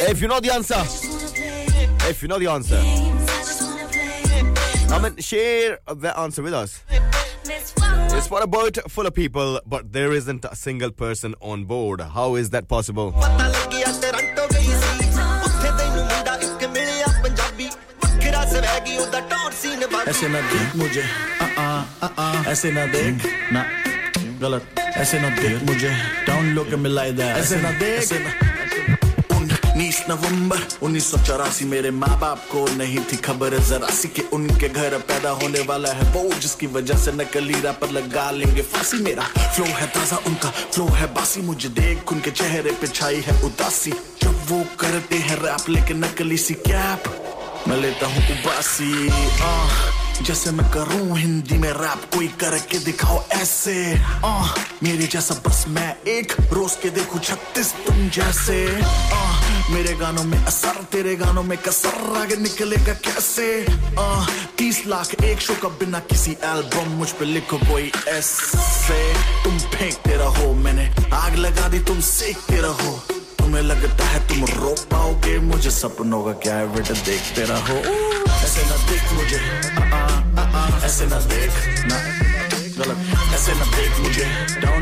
[0.09, 0.82] If you know the answer,
[2.09, 2.81] if you know the answer,
[4.89, 6.82] come and share the answer with us.
[7.44, 12.01] It's for a boat full of people, but there isn't a single person on board.
[12.01, 13.12] How is that possible?
[19.15, 21.03] ऐसे ना देख मुझे।
[21.41, 23.65] आ आ आ आ। ऐसे ना देख। ना।
[24.41, 25.91] गलत। ऐसे ना देख मुझे।
[26.27, 28.31] डाउन लो के मिलाई दे ऐसे ना देख। ऐसे ना।
[29.35, 34.23] उन्नीस नवंबर उन्नीस सौ चौरासी मेरे माँ बाप को नहीं थी खबर। जरा सी कि
[34.32, 38.99] उनके घर पैदा होने वाला है वो जिसकी वजह से नकली रैपर लगा लेंगे। फांसी
[38.99, 43.43] मेरा फ्लो है ताज़ा उनका फ्लो है बासी। मुझे देख उनके चेहरे पे छाई है
[43.45, 43.93] उदासी।
[44.23, 47.03] जब वो करते हैं रैप लेके नकली सी कैप
[47.69, 49.09] मैं लेता हूँ उबासी
[49.43, 53.74] आह जैसे मैं करूँ हिंदी में रैप कोई करके दिखाओ ऐसे
[54.24, 59.23] आ, मेरे जैसा बस मैं एक रोज के देखूँ छत्तीस तुम जैसे आ,
[59.73, 63.49] मेरे गानों में असर तेरे गानों में कसर आगे निकलेगा कैसे
[63.99, 64.27] आ,
[64.59, 69.03] तीस लाख एक शो का बिना किसी एल्बम मुझ पे लिखो कोई ऐसे
[69.45, 70.89] तुम फेंकते रहो मैंने
[71.24, 75.39] आग लगा दी तुम सेकते रहो। तुम्हें लगता है तुम रोक पाओगे?
[75.39, 76.75] मुझे सपनों का क्या है?
[76.75, 77.77] बेटा देखते रहो
[78.45, 80.01] ऐसे ना देख मुझे। आ, आ,
[80.41, 81.51] आ, आ, ऐसे ना देख
[81.87, 81.99] ना।
[82.79, 84.25] गलत। ऐसे ना देख मुझे।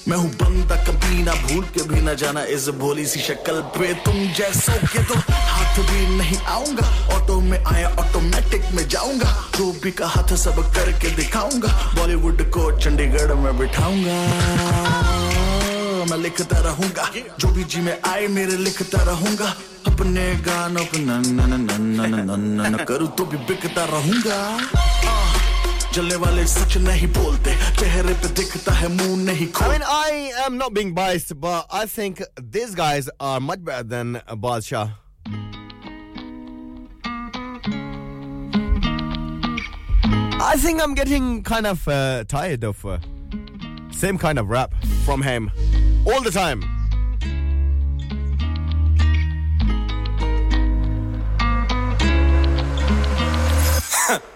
[0.07, 3.94] मैं हूँ बंदा कभी ना भूल के भी ना जाना इस भोली सी शक्ल पे।
[4.06, 9.72] तुम जैसों के तो हाथ भी नहीं आऊँगा, ऑटो में आया ऑटोमेटिक में जाऊँगा। जो
[9.84, 15.15] भी कहा था सब करके दिखाऊँगा, बॉलीवुड को चंडीगढ़ में बिठाऊँगा।
[16.06, 17.03] तो मैं लिखता रहूँगा
[17.41, 19.48] जो भी जी में आए मेरे लिखता रहूँगा
[19.90, 22.86] अपने गानों पे न न न न न न न
[23.18, 24.38] तो भी बिकता रहूँगा
[25.94, 30.45] जलने वाले सच नहीं बोलते चेहरे पे दिखता है मुँह नहीं खोल I mean I
[30.45, 34.86] am not being biased but I think these guys are much better than Badshah
[40.53, 42.99] I think I'm getting kind of uh, tired of uh,
[43.95, 44.73] same kind of rap
[45.05, 45.51] from him
[46.05, 46.61] all the time.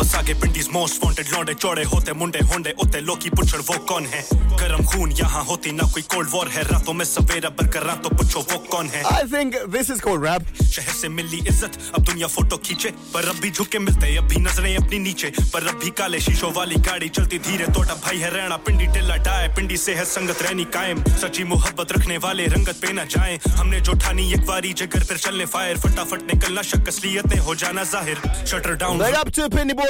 [0.00, 4.22] आके पिंडीज most wanted लौंडे चौड़े होते मुंडे होंडे उते लोकी पुछड़ वो कौन है?
[4.60, 8.40] गरम खून यहाँ होती ना कोई कोल्ड वॉर है रातों में सवेरा बरकर रातों पूछो
[8.50, 9.02] वो कौन है?
[9.12, 10.42] I think this is called rap.
[10.70, 14.40] शहर से मिली इज़्ज़त अब दुनिया फ़ोटो खींचे पर अब भी झुके मिलते अब भी
[14.40, 18.30] नज़रें अपनी नीचे पर अब भी काले शीशों वाली गाड़ी चलती धीरे तोटा भाई है
[18.34, 22.80] रहना पिंडी टिल्ला डाय पिंडी से है संगत रहनी कायम सच्ची मोहब्बत रखने वाले रंगत
[22.82, 26.88] पे ना जाए हमने जो ठानी एक बारी जगर पर चलने फायर फटाफट निकलना शक
[26.88, 28.98] असलियत हो जाना ज़ाहिर shutter down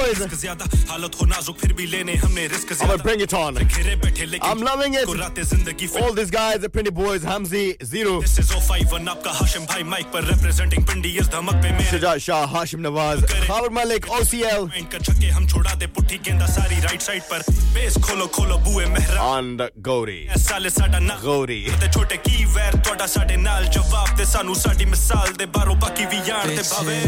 [0.00, 0.40] to Penny Boys.
[0.40, 3.54] ज्यादा हालत हो नाजुक फिर भी लेने हमने risk I'm gonna bring it on.
[3.54, 5.08] घिरे बैठे लेकिन I'm loving it.
[5.20, 9.66] रातें जिंदगी All these guys, the Penny Boys, Hamzi, Zero, This is 051 आपका हाशिम
[9.66, 14.08] भाई माइक पर representing पिंडी इस धमक पे मेरे Shajat Shah, Hashim Nawaz, Khabar Malik,
[14.18, 17.42] OCL, point का छक्के हम छोड़ा दे पुट्ठी गेंदा सारी राइट साइड पर
[17.74, 20.20] बेस खोलो खोलो बुए मेहरा and Gauri.
[20.46, 21.60] साले साडा ना Gauri.
[21.80, 26.06] ਤੇ ਛੋਟੇ ਕੀ ਵੈਰ ਤੁਹਾਡਾ ਸਾਡੇ ਨਾਲ ਜਵਾਬ ਤੇ ਸਾਨੂੰ ਸਾਡੀ ਮਿਸਾਲ ਦੇ ਬਾਹਰੋਂ ਬਾਕੀ
[26.06, 27.00] ਵੀ ਯਾਰ ਤੇ ਭਾਵੇ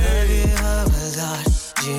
[1.85, 1.91] If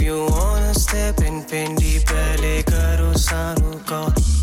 [0.00, 3.74] you wanna step want to step in Pindi ਪਹਿਲੇ ਕਰੋ ਸਾਨੂੰ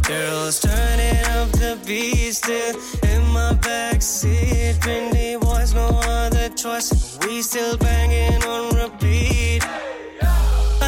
[0.07, 2.75] Girls turning up the beat, still
[3.09, 4.79] in my backseat.
[4.85, 6.89] Pindi boys, no other choice.
[7.23, 9.67] We still banging on repeat.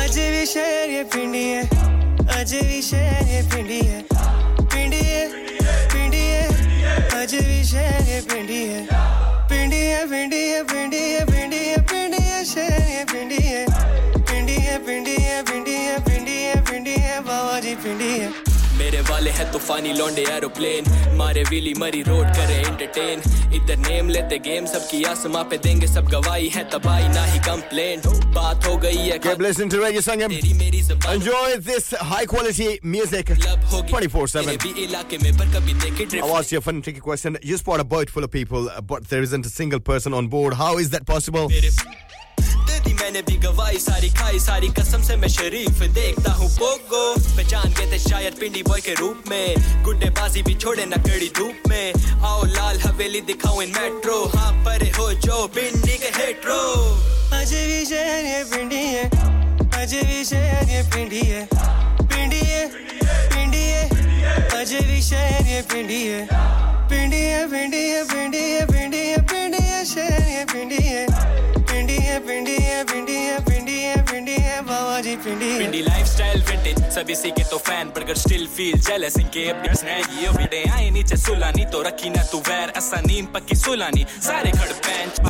[0.01, 1.63] आज भी शहर ye, पिंडी है
[2.37, 4.01] आज भी शहर ye, Pindi है
[4.75, 5.25] पिंडी है
[8.29, 9.14] Pindi है
[19.15, 20.85] वाले है तूफानी लौंडे एरोप्लेन
[21.17, 23.21] मारे विली मरी रोड करे एंटरटेन
[23.57, 28.01] इधर नेम लेते गेम सबकी आसमां पे देंगे सब गवाही है तबाही ना ही कंप्लेन
[28.35, 30.35] बात हो गई है Keep listening to Radio Sangam.
[31.13, 34.57] Enjoy this high quality music 24 7.
[34.65, 36.09] भी इलाके में पर कभी देखे
[36.51, 37.37] you a fun and tricky question.
[37.51, 40.27] You spot a boat full of people, uh, but there isn't a single person on
[40.35, 40.59] board.
[40.65, 41.49] How is that possible?
[42.85, 47.03] दे, मैंने भी गवाई सारी खाई, सारी कसम से मैं शरीफ देखता हूँ पोगो।
[47.35, 51.29] पहचान गए थे शायद पिंडी बॉय के रूप में। गुड्डे बाजी भी छोड़े ना कड़ी
[51.37, 51.93] धूप में।
[52.23, 56.61] आओ लाल हवेली दिखाओ इन मेट्रो हाँ परे हो जो पिंडी के हेट्रो
[57.33, 59.03] अजय भी शहर ये पिंडी है।
[59.81, 61.47] अजय भी शहर ये पिंडी है।
[62.01, 62.65] पिंडी है
[63.33, 63.83] पिंडी है।
[64.59, 66.27] अजय भी शहर ये पिंडी है।
[66.89, 71.05] पिंडी है पिंडी है पिंडी है पिंडी है पिंडी है, शहर ये पिंडी है।
[72.05, 76.04] पिंडी है पिंडी है पिंडी है पिंडी है बाबा जी पिंडी पिंडी पिंडी
[76.35, 80.29] लाइफस्टाइल विंटेज सभी सी के तो fan burger still feel jealous इनके अपने स्नैक ये
[80.37, 84.71] वीडे आए नीचे सुलानी तो रखी ना तू वैर असा नींद पक्की सुलानी। सारे खड़
[84.85, 85.21] बेंच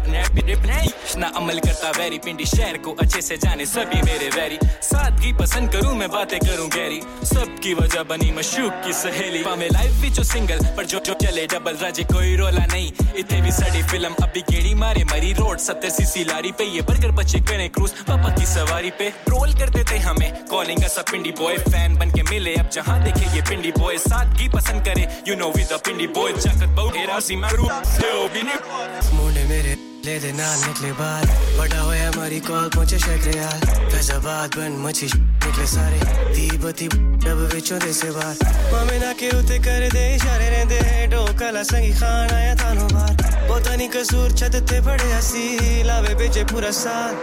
[1.17, 5.71] ना अमल करता वेरी, पिंडी शहर को अच्छे से जाने, सभी मेरे वेरी। सादगी पसंद
[5.71, 10.23] करूँ, मैं बातें करूँ गहरी। सबकी वजह बनी मशूक की सहेली। पावे लाइफ भी जो
[10.23, 14.41] सिंगल पर जो जो चले डबल राजे, कोई रोला नहीं। इतने भी सड़ी फ़िल्म अभी
[14.51, 18.45] गेड़ी मारे, मरी रोड सत्तर सीसी लारी पे ये बर्गर बच्चे करें क्रूज पापा की
[18.45, 22.69] सवारी पे ट्रोल करते थे हमें calling us Pindi boy fan बन के मिले। अब
[22.71, 26.89] जहाँ देखे ये पिंडी बॉय सादगी पसंद करे। You know with Pindi boy जाकत बहु
[26.95, 27.63] हेरा सी मारू
[29.15, 29.73] मुंडे मेरे
[30.05, 31.25] ले दे नाल निकले बाहर
[31.57, 33.59] बड़ा होया हमारी कॉल पहुँचे शक्रियाल
[33.91, 35.99] फैजाबाद बन मची निकले सारे।
[36.31, 41.07] दी बती डब विचों दे से बाहर मामे ना के उते कर दे इशारे रहंदे
[41.11, 43.15] डोकला संगी खान आया थानो बाहर
[43.51, 47.13] पता नहीं कसूर छत ते पड़े हसी लावे बेचे पूरा साल।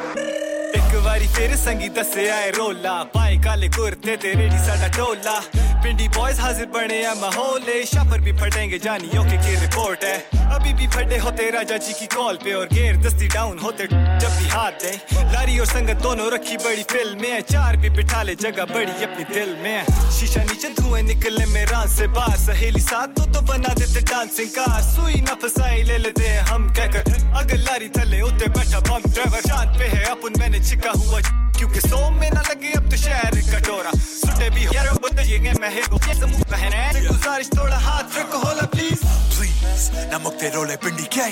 [0.92, 5.40] ਇੱਕ ਵਾਰੀ ਫੇਰ ਸੰਗੀ ਦੱਸੇ ਆਏ ਰੋਲਾ ਪਾਏ ਕਾਲੇ ਕੁਰਤੇ ਤੇ ਰੇੜੀ ਸਾਡਾ ਟੋਲਾ
[5.82, 10.46] पिंडी बॉयज हाजिर बने हैं माहौल है शापर भी फटेंगे जानियों के की रिपोर्ट है
[10.56, 14.34] अभी भी फटे होते राजा जी की कॉल पे और गेर दस्ती डाउन होते जब
[14.38, 14.94] भी हाथ दे
[15.34, 18.96] लारी और संगत दोनों रखी बड़ी फिल्म में है चार भी बिठा ले जगह बड़ी
[19.08, 19.84] अपनी दिल में है
[20.18, 24.82] शीशा नीचे धुएं निकले मेरा से बाहर सहेली साथ तो तो बना देते डांसिंग कार
[24.90, 27.14] सुई न फसाई ले लेते हैं हम कहकर
[27.44, 31.21] अगर लारी थले उते बैठा बम ड्राइवर चांद पे है अपन मैंने छिका हुआ
[31.59, 35.81] क्योंकि सो में ना लगे अब तो शहर कटोरा सुटे भी यार बदलिए मैं है
[35.81, 39.05] ये समूह पहने गुजारिश थोड़ा हाथ रखो होला प्लीज़
[39.39, 41.29] प्लीज़ ना मुक्ते रोले पिंडी क्या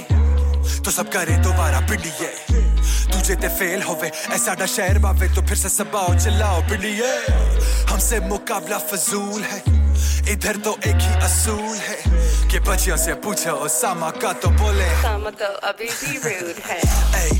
[0.84, 2.30] तो सब करे दोबारा पिंडी ये
[3.12, 7.12] तुझे ते फेल होवे ऐसा डा शहर बावे तो फिर से सबाओ चिल्लाओ पिंडी ये
[7.90, 9.62] हमसे मुकाबला फजूल है
[10.32, 11.96] इधर तो एक ही असूल है।
[12.50, 16.80] कि बच्चियों से पूछो ओसामा का तो बोले। सामा तो अभी भी रूड है।
[17.20, 17.34] Ey,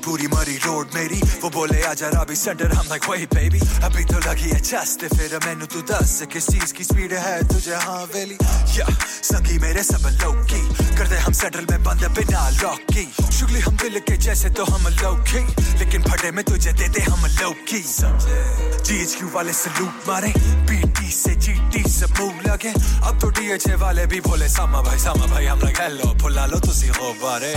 [0.00, 4.04] पूरी की मरी, रोड मेरी। वो बोले, आजा राबी सेंटर हम लाइक wait, baby, अभी
[4.04, 7.36] तो लगी है चस्ट फिर मैनू तू दस किस चीज़ की स्पीड है?
[7.48, 8.38] तुझे हाँ वेली
[8.78, 8.86] या
[9.30, 10.62] संगी मेरे सब लौकी
[10.96, 13.04] करते हम सेंट्रल में बंद बिना लॉक की
[13.38, 15.42] शुगली हम दिल के जैसे तो हम लौकी
[15.78, 20.32] लेकिन फटे में तुझे देते हम लौकी जीएचक्यू वाले सलूट मारे।
[20.68, 22.72] पीटी से जीटी से मूव लगे।
[23.06, 26.58] अब तो डीएचए वाले भी बोले, सामा भाई सामा भाई हम लाइक हेलो फुला लो
[26.60, 27.54] तुसी हो बारे।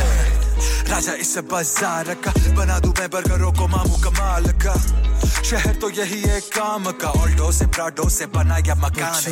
[0.89, 4.75] राजा इस बाज़ार का बना दूँ मैं बर्गरों को मामू कमाल का
[5.49, 9.23] शहर तो यही है काम का ऑल्टो से प्राडो से बनाया मकान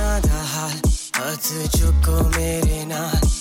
[0.00, 0.76] आधा हाल
[1.16, 1.46] हाथ
[1.76, 3.32] चुको मेरे नाल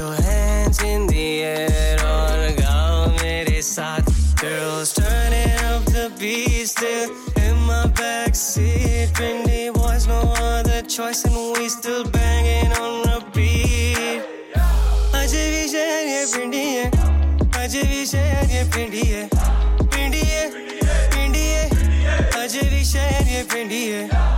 [0.00, 4.08] your hands in the air और गाओ मेरे साथ
[4.40, 11.36] Girls turning up the beat still in my backseat Trendy boys no other choice and
[11.58, 12.19] we still banging
[18.90, 20.40] पिंडिए पिंडिए
[21.14, 21.60] पिंडिए
[22.38, 23.42] Ajay भी शहर ये
[23.84, 24.29] है।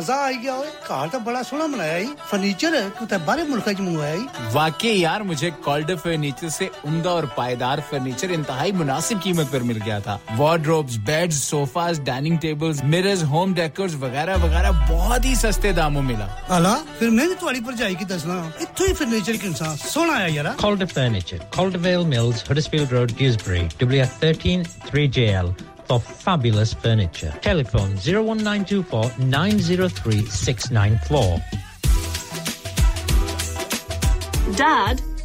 [0.00, 0.56] मज़ा आ गया
[0.88, 5.96] घर तो बड़ा सोना मनाया ही। फर्नीचर कुछ बारे मुल्क मंगवाया वाकई यार मुझे कॉल्डर
[5.98, 11.32] फर्नीचर से उमदा और पायदार फर्नीचर इंतहा मुनासिब कीमत पर मिल गया था। Wardrobes bed
[11.32, 17.10] sofas dining tables mirrors home decors वगैरह वगैरह बहुत ही सस्ते दामों मिला। अला फिर
[17.10, 20.86] मैं भी तुम्हारी पर जाएगी दसना इतो ही फर्नीचर के इंसान सोना आया यार। Calder
[20.88, 25.54] furniture Calderwell mills Huddersfield Road Dewsbury W F 13 3JL
[25.90, 27.32] for fabulous furniture.
[27.42, 31.40] Telephone 01924 903 694.
[34.58, 35.00] Dad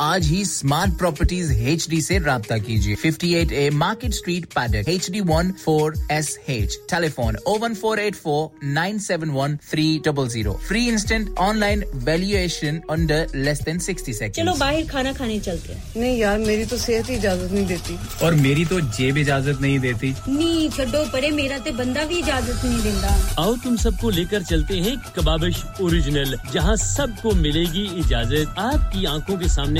[0.00, 5.10] आज ही स्मार्ट प्रॉपर्टीज़ एच डी ऐसी रब्ता कीजिए। 58 A market street Paddock H
[5.10, 9.86] D one four S H telephone O one four eight four nine seven one three
[10.06, 15.38] double zero free instant online valuation under less than sixty second चलो बाहर खाना खाने
[15.40, 19.18] चलते हैं। नहीं यार मेरी तो सेहत ही इजाज़त नहीं देती। और मेरी तो जेब
[19.18, 23.76] इजाज़त नहीं देती। नी छो परे मेरा तो बंदा भी इजाज़त नहीं देता। आओ तुम
[23.76, 29.79] सबको लेकर चलते हैं कबाबिश ओरिजिनल जहाँ सबको मिलेगी इजाज़त। आपकी आँखों के सामने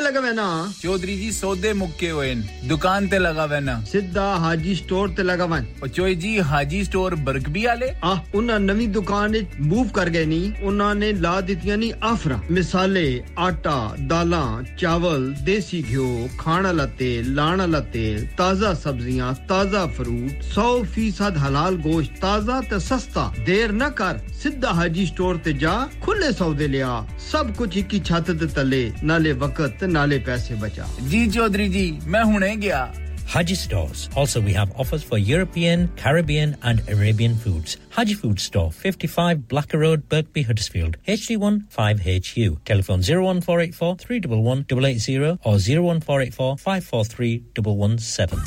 [0.00, 0.44] ಸೌದೆ ಲಗವೇನಾ
[0.82, 6.14] ಚೌಧರಿ ಜಿ ಸೌದೆ ಮುಕ್ಕೆ ಹೋಯನ್ ದುಕಾನ್ ते लगावेना सिद्धा हाजी स्टोर ते लगावन ओ चोई
[6.22, 9.34] जी हाजी स्टोर बरगबी वाले आ उन्ना नवी दुकान
[9.70, 13.04] मूव कर गए नी। उन्ना ने ला दितियाँ नी आफरा। मिसाले
[13.46, 13.76] आटा
[14.12, 14.42] दाला
[14.82, 16.06] चावल देसी घ्यो
[16.42, 18.06] खाना लते लाना लते
[18.40, 25.06] ताज़ा सब्ज़ियाँ ताज़ा फ्रूट 100% हलाल गोश्त ताज़ा ते सस्ता। देर न कर सिद्धा हाजी
[25.12, 25.74] स्टोर ते जा
[26.06, 26.92] खुले सौदे लिया।
[27.30, 32.23] सब कुछ इक्की छत ते तले नाले वक्त ਨਾਲੇ ਪੈਸੇ ਬਚਾ ਜੀ ਚੌਧਰੀ ਜੀ ਮੈਂ
[32.25, 32.87] ਹੁਣੇ ਗਿਆ
[33.27, 34.01] Haji stores.
[34.15, 37.77] Also, we have offers for European, Caribbean, and Arabian foods.
[37.89, 42.59] Haji Food Store, 55 Blacker Road, Birkby, Huddersfield, HD1 5HU.
[42.65, 48.45] Telephone 01484 311 880 or 01484 543 117.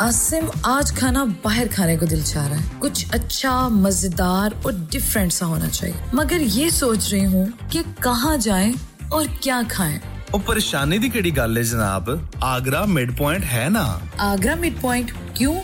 [0.00, 3.52] Asim आज खाना बाहर खाने को दिल चाह रहा है कुछ अच्छा
[3.88, 8.72] मजेदार और डिफरेंट सा होना चाहिए मगर ये सोच रही हूँ कि कहाँ जाएं
[9.12, 9.98] और क्या खाएं
[10.34, 13.86] ਉਹ ਪਰੇਸ਼ਾਨੀ ਦੀ ਕਿਹੜੀ ਗੱਲ ਹੈ ਜਨਾਬ ਆਗਰਾ ਮਿਡ ਪੁਆਇੰਟ ਹੈ ਨਾ
[14.24, 15.54] आगरा मिड पॉइंट क्यों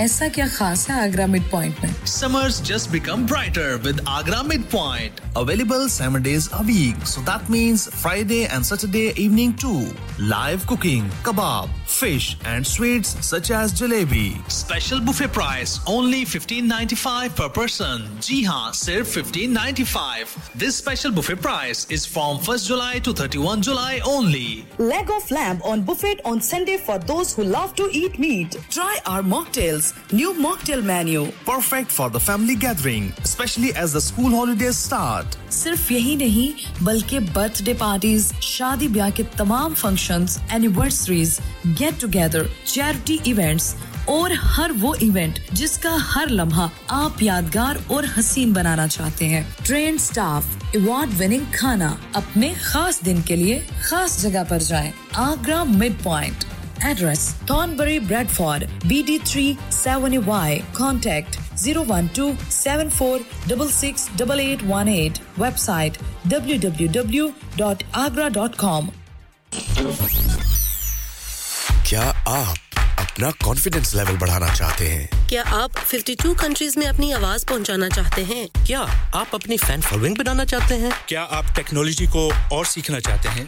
[0.00, 5.20] ऐसा क्या खास है आगरा मिड पॉइंट में Summers just become brighter with Agra Midpoint.
[5.42, 7.06] Available seven days a week.
[7.12, 9.78] So that means Friday and Saturday evening too.
[10.34, 14.49] Live cooking, kebab, fish, and sweets such as jalebi.
[14.49, 18.01] Special buffet price only 15.95 per person.
[18.19, 20.53] Jiha haan, 15.95.
[20.53, 24.65] This special buffet price is from 1st July to 31 July only.
[24.77, 28.57] Leg of lamb on buffet on Sunday for those who love to eat meat.
[28.69, 31.31] Try our mocktails, new mocktail menu.
[31.45, 35.25] Perfect for the family gathering, especially as the school holidays start.
[35.51, 36.51] सिर्फ़ यही नहीं
[36.83, 43.75] बल्कि birthday parties शादी ब्याह के तमाम functions, anniversaries get together charity events
[44.09, 49.97] और हर वो इवेंट जिसका हर लम्हा आप यादगार और हसीन बनाना चाहते हैं। ट्रेन
[49.97, 56.03] स्टाफ अवार्ड विनिंग खाना अपने खास दिन के लिए खास जगह पर जाएँ। Agra mid
[56.03, 56.43] point
[56.89, 67.31] Address Thornbury Bradford BD3 7Y Contact 012 74668818 Website www.agra.com
[71.89, 72.57] क्या आप
[72.99, 75.09] अपना कॉन्फिडेंस लेवल बढ़ाना चाहते हैं?
[75.29, 78.47] क्या आप 52 कंट्रीज़ में अपनी आवाज़ पहुंचाना चाहते हैं?
[78.65, 78.79] क्या
[79.15, 80.91] आप अपनी फ़ैन फॉलोइंग बनाना चाहते हैं?
[81.07, 83.47] क्या आप टेक्नोलॉजी को और सीखना चाहते हैं?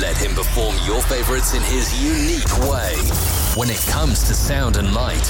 [0.00, 2.94] Let him perform your favorites in his unique way.
[3.56, 5.26] When it comes to sound and light,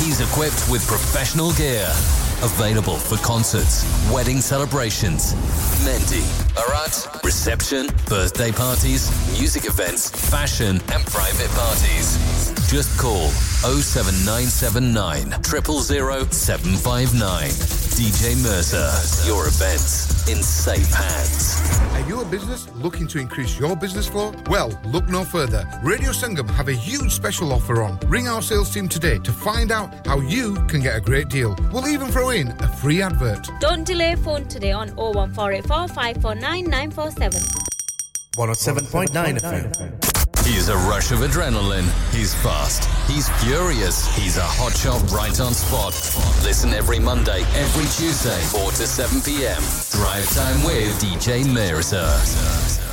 [0.00, 1.92] he's equipped with professional gear.
[2.44, 5.32] Available for concerts, wedding celebrations,
[5.82, 6.20] Mendi,
[6.60, 9.08] Arat, reception, birthday parties,
[9.40, 12.52] music events, fashion, and private parties.
[12.70, 13.28] Just call
[13.64, 17.84] 07979 000 759.
[17.94, 18.90] DJ Mirza,
[19.24, 21.60] your events in safe hands.
[21.92, 24.32] Are you a business looking to increase your business flow?
[24.50, 25.64] Well, look no further.
[25.80, 28.00] Radio Sangam have a huge special offer on.
[28.08, 31.56] Ring our sales team today to find out how you can get a great deal.
[31.72, 33.48] We'll even throw in a free advert.
[33.60, 37.40] Don't delay phone today on 01484 549 947.
[38.36, 40.44] 107.9 FM.
[40.44, 41.88] He's a rush of adrenaline.
[42.12, 42.90] He's fast.
[43.08, 44.08] He's furious.
[44.16, 45.94] He's a hot shot right on spot.
[46.42, 49.62] Listen every Monday, every Tuesday, 4 to 7 p.m.
[49.92, 52.83] Drive time with DJ Mirza.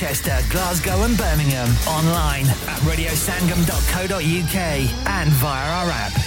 [0.00, 1.68] Manchester, Glasgow, and Birmingham.
[1.88, 6.17] Online at radiosangam.co.uk and via our app.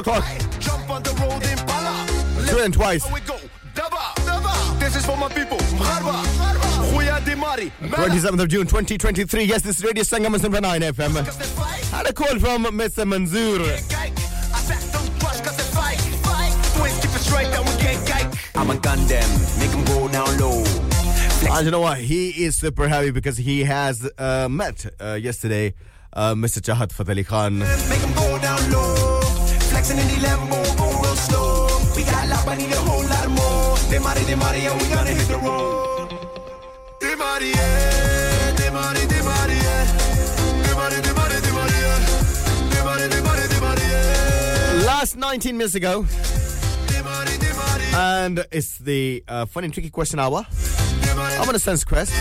[0.00, 0.24] O'clock.
[0.58, 2.06] Jump on the road in Bala.
[2.48, 3.04] Twin twice.
[3.04, 3.36] Here we go.
[3.74, 4.80] Daba.
[4.80, 5.58] This is for my people.
[5.78, 6.24] Harba.
[6.90, 7.70] Huya Dimari.
[7.80, 9.44] 27th of June 2023.
[9.44, 11.90] Yes, this is Radio Sangam 9 FM.
[11.90, 13.04] Had a call from Mr.
[13.04, 13.60] Manzoor.
[18.56, 20.64] I'ma gun them, make 'em go down low.
[21.56, 21.98] And you know what?
[21.98, 25.74] He is super happy because he has uh, met uh, yesterday
[26.12, 26.60] uh, Mr.
[26.60, 27.62] Chahat Fateh Ali Khan.
[29.90, 31.66] Flexing in the Lambo, go real slow.
[31.96, 33.76] We got I need a whole lot more.
[33.90, 35.90] They mighty, they mighty, yeah, we gonna hit the road.
[44.86, 46.06] Last 19 minutes ago.
[47.92, 50.46] And it's the uh, fun and tricky question hour.
[51.40, 52.12] I'm on a sense quest.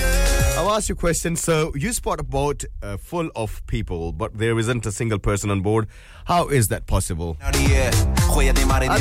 [0.60, 1.38] I'll ask you a question.
[1.38, 5.50] So you spot a boat uh, full of people, but there isn't a single person
[5.52, 5.88] on board.
[6.26, 7.38] How is that possible?
[7.40, 7.54] At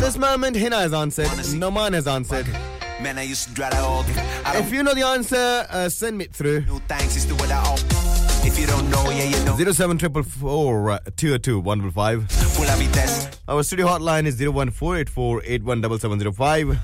[0.01, 1.27] this moment, Hina has answered.
[1.57, 2.47] Noman has answered.
[3.03, 3.75] Man, I used to drive
[4.55, 6.61] If you know the answer, uh, send me through.
[6.67, 7.79] No thanks, it's the way I own.
[8.47, 9.57] If you don't know, yeah, you know.
[9.57, 13.49] 07444 uh, 202 155.
[13.49, 16.79] Our studio hotline is 01484 817705.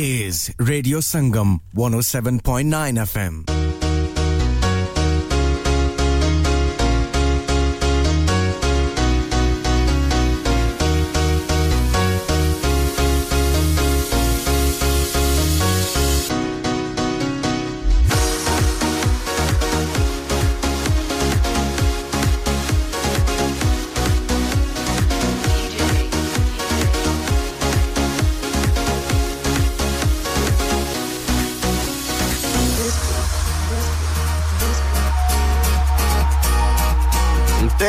[0.00, 3.49] Is Radio Sangam 107.9 FM.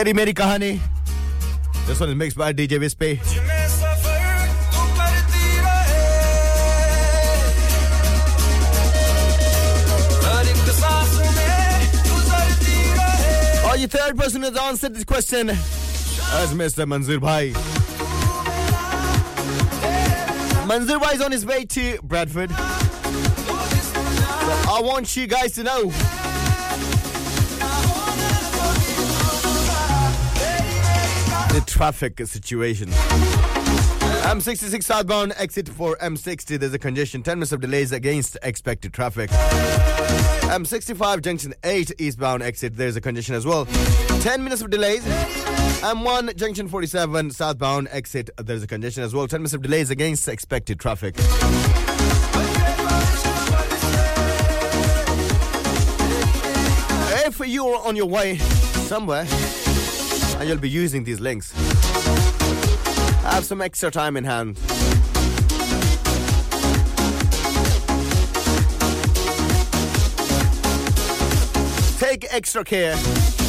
[0.01, 0.81] तेरी मेरी कहानी
[1.87, 3.21] This one is mixed by DJ Wispy.
[13.69, 15.59] Oh, your third person who's answered this question is
[16.61, 16.87] Mr.
[16.87, 17.53] Manzoor Bhai.
[20.67, 22.51] Manzoor Bhai is on his way to Bradford.
[22.51, 22.57] So
[24.69, 25.91] I want you guys to know
[31.54, 32.88] the traffic situation.
[34.32, 36.58] M66 southbound exit for M60.
[36.58, 37.24] There's a congestion.
[37.24, 39.30] 10 minutes of delays against expected traffic.
[39.30, 42.78] M65 junction 8 eastbound exit.
[42.78, 43.66] There's a congestion as well.
[43.66, 45.04] 10 minutes of delays.
[45.82, 48.30] M1 junction 47 southbound exit.
[48.38, 49.28] There's a congestion as well.
[49.28, 51.16] 10 minutes of delays against expected traffic.
[57.26, 59.26] If you're on your way somewhere
[60.42, 61.52] and you'll be using these links,
[63.22, 64.56] have some extra time in hand.
[72.00, 73.41] Take extra care.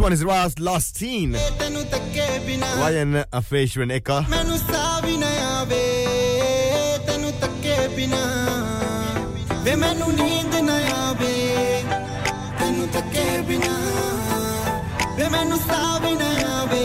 [0.00, 1.32] one is last, last seen.
[1.34, 4.26] Ryan Afesh and Eka.
[9.64, 11.34] ਵੇ ਮੈਨੂੰ ਨੀਂਦ ਨਾ ਆਵੇ
[12.58, 13.74] ਤੈਨੂੰ ਤੱਕੇ ਬਿਨਾ
[15.18, 16.82] ਵੇ ਮੈਨੂੰ ਸਾਹ ਵੀ ਨਾ ਆਵੇ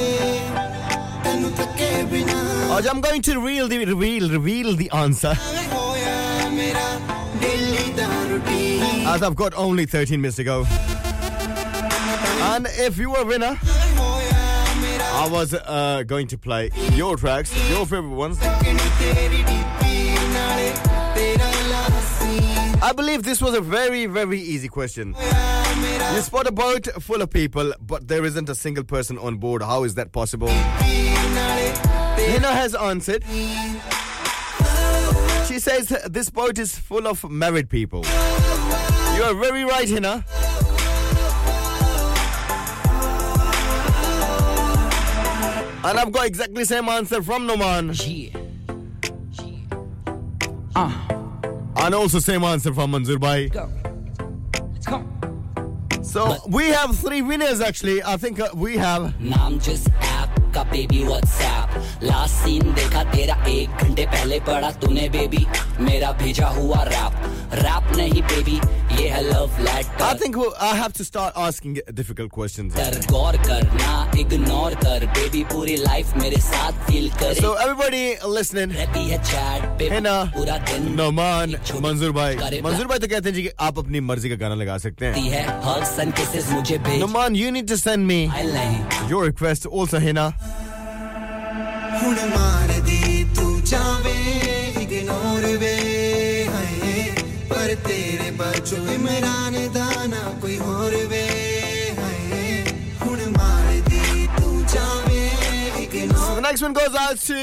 [1.23, 2.35] ਤੈਨੂੰ ਤੱਕੇ ਬਿਨਾ
[2.69, 5.33] Oh, I'm going to reveal the reveal reveal the answer.
[5.73, 6.87] ਹੋਇਆ ਮੇਰਾ
[7.41, 10.57] ਦਿੱਲੀ ਦਾ routine As I've got only 13 minutes to go.
[12.52, 17.86] And if you were a winner, I was uh, going to play your tracks, your
[17.86, 18.36] favorite ones.
[22.82, 25.16] I believe this was a very, very easy question.
[26.14, 29.62] You spot a boat full of people, but there isn't a single person on board.
[29.62, 30.48] How is that possible?
[30.48, 33.24] Nina has answered.
[35.48, 38.04] She says this boat is full of married people.
[38.04, 40.26] You are very right, Hina.
[45.83, 47.93] And I've got exactly same answer from Noman.
[50.75, 53.49] And also same answer from Manzoor Bhai.
[56.03, 58.01] So we have three winners actually.
[58.03, 59.13] I think uh, we have.
[59.21, 65.09] नाम जिस app का baby WhatsApp last seen देखा तेरा एक घंटे पहले पड़ा तूने
[65.09, 65.45] बेबी
[65.83, 67.13] मेरा भेजा हुआ रैप
[67.53, 71.79] रैप नहीं बेबी ये है love letter I think we'll, I have to start asking
[71.93, 72.73] difficult questions.
[72.75, 78.03] कर गौर करना इग्नोर कर बेबी पूरी लाइफ मेरे साथ फील करे So everybody
[78.35, 78.71] listening.
[78.77, 82.33] रहती है चैट पे Hina, पूरा दिन Noman, Manzoor Bhai.
[82.41, 85.11] करे Manzoor Bhai तो कहते हैं जी कि आप अपनी मर्जी का गाना लगा सकते
[85.13, 85.43] दी हैं.
[85.47, 88.19] है हग्स एंड किसेस मुझे भेज Noman, you need to send me
[89.13, 89.67] your request.
[89.81, 90.31] Also, Hina.
[92.01, 94.13] ਹੁਣ ਮਾਰਦੀ ਤੂੰ ਜਾਵੇ
[94.81, 95.73] ਇਗਨੋਰ ਵੇ
[96.47, 97.09] ਹਾਏ
[97.49, 97.73] ਪਰ
[98.41, 101.21] ਤੇਰੇ ਬਾਝੋਂ ਇਮਰਾਨ ਦਾ ਨਾ ਕੋਈ ਹੋਰ ਵੇ
[101.97, 102.63] ਹਾਏ
[103.01, 105.19] ਹੁਣ ਮਾਰਦੀ ਤੂੰ ਜਾਵੇ
[105.73, 107.37] So ignore the next one goes out to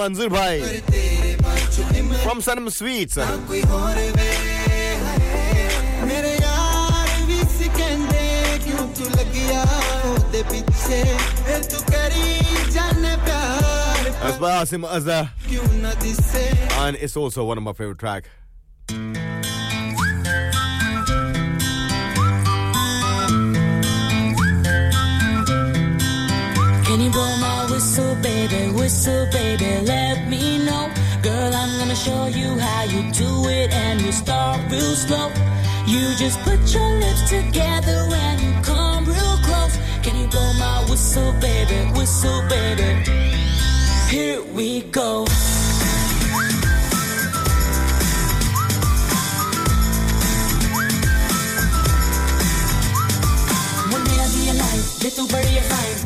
[0.00, 0.58] Manzoor Bhai
[0.90, 3.16] ਤੇਰੇ ਬਾਝੋਂ ਇਮਰਾਨ from Sanam Sweets.
[3.48, 4.28] ਕੋਈ ਹੋਰ ਵੇ
[5.04, 5.68] ਹਾਏ
[6.06, 9.62] ਮੇਰੇ ਯਾਰ ਵੀ ਸੀ ਕਹਿੰਦੇ ਕਿਉਂ ਤੂੰ ਲੱਗਿਆ
[10.04, 11.02] ਉਹਦੇ ਪਿੱਛੇ
[11.46, 15.24] ਫਿਰ ਤੂੰ ਕਰੀ ਜਾਣੇ ਪਿਆਰ That's by Asim Azza.
[15.48, 16.46] ਕਿਉਂ ਨਾ ਦਿਸੇ
[16.84, 18.30] And it's also one of my favorite track.
[26.95, 28.71] Can you blow my whistle, baby?
[28.71, 30.89] Whistle, baby, let me know.
[31.21, 35.29] Girl, I'm gonna show you how you do it, and we start real slow.
[35.85, 39.75] You just put your lips together and you come real close.
[40.03, 41.91] Can you blow my whistle, baby?
[41.99, 43.03] Whistle, baby.
[44.09, 45.25] Here we go.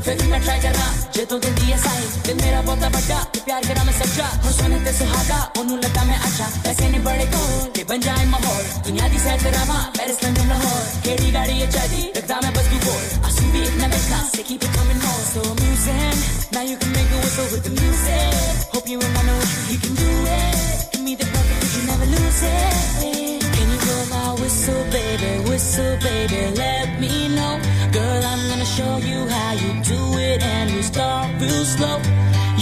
[0.10, 3.18] है भी मैं try करना जे तू दिल दी है sign दिल मेरा बहुत बड़ा
[3.34, 6.99] ते प्यार करा मैं सच्चा हो सोने ते सुहागा ओनू लगा मैं अच्छा पैसे ने
[7.07, 7.41] बड़े को
[7.76, 12.02] ते बन जाए माहौल दुनिया दी सैर करावा पेरिस लंदन लाहौर केड़ी गाड़ी है चादी
[12.18, 15.41] रखदा मैं बस तू बोल आँसू भी इतना देखना से keep it coming on so
[15.53, 16.22] amusing
[16.57, 19.40] now you can make a whistle with the music hope you I know
[19.73, 24.02] you can do it give me the perfect you never lose it can you blow
[24.14, 27.53] my whistle baby whistle baby let me know
[28.00, 31.98] Girl, I'm gonna show you how you do it, and we start real slow.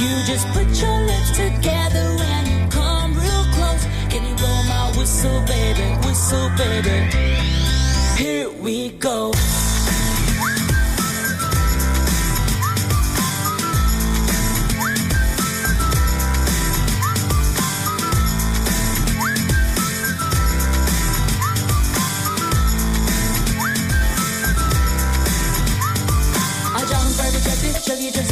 [0.02, 3.84] You just put your lips together and you come real close.
[4.12, 5.88] Can you blow my whistle, baby?
[6.08, 6.98] Whistle, baby.
[8.18, 9.32] Here we go.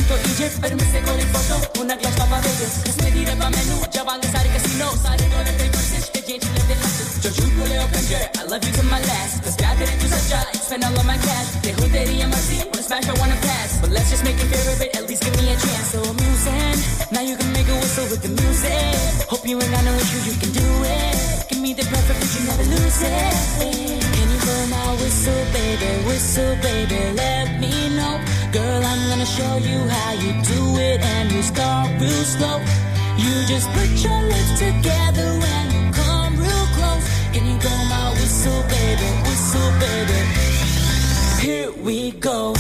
[0.04, 3.76] तो Egypt पर miss से calling photo una glass papa Vegas इसमें दी rapa मेनू
[3.96, 7.78] जब आगे सारे casino सारे dollar पे versus पे जेट लेते हंस जो झूठ बोले
[7.84, 11.00] ओ Kanjar I love you to my last बस प्यार तेरे तू सच्चा spend all
[11.04, 14.12] of my cash ते हो तेरी ये मर्जी wanna smash I wanna pass but let's
[14.16, 16.84] just make it fair but at least give me a chance so amusing
[17.16, 20.22] now you can make a whistle with the music hope you ain't got no issue
[20.28, 20.68] you can do
[20.98, 21.13] it
[21.49, 23.33] give me the perfect but you never lose it
[24.13, 28.15] can you blow my whistle baby whistle baby let me know
[28.55, 32.59] Girl, I'm gonna show you how you do it, and we start real slow.
[33.17, 37.05] You just put your lips together and you come real close.
[37.33, 39.09] Can you blow my whistle, baby?
[39.27, 40.19] Whistle, baby.
[41.41, 42.55] Here we go.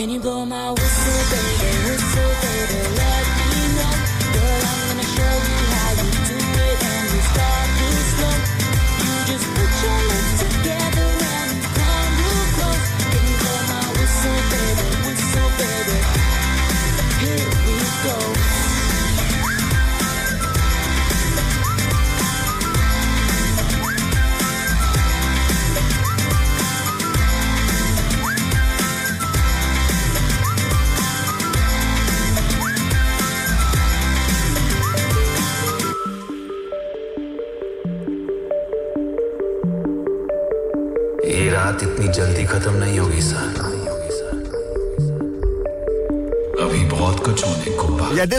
[0.00, 0.89] Can you blow my whistle,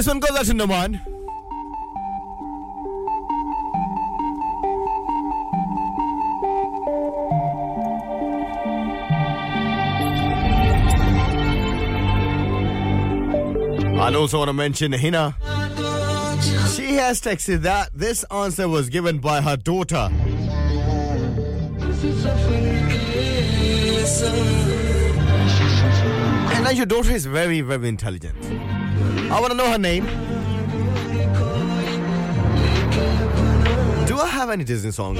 [0.01, 0.99] this one goes out to Noman.
[13.99, 15.35] And also want to mention Hina.
[16.75, 20.09] She has texted that this answer was given by her daughter.
[26.49, 28.70] And now your daughter is very, very intelligent.
[29.31, 30.05] I want to know her name.
[34.05, 35.15] Do I have any Disney song?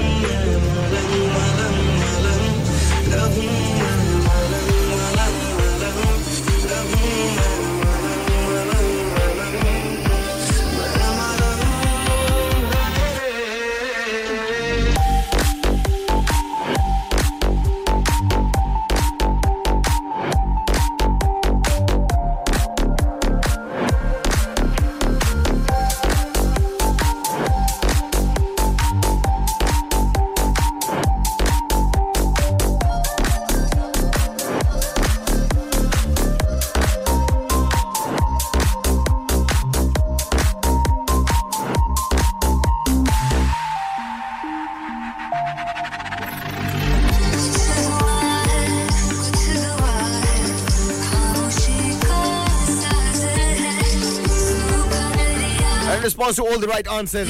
[56.31, 57.27] And to all the right answers,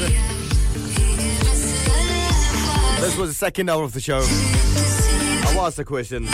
[2.99, 4.19] this was the second hour of the show.
[4.19, 6.25] I've asked a question.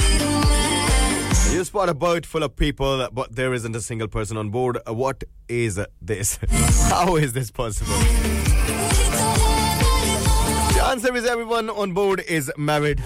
[1.53, 4.79] You spot a boat full of people, but there isn't a single person on board.
[4.85, 6.39] What is this?
[6.89, 7.93] How is this possible?
[10.73, 13.01] The answer is everyone on board is married.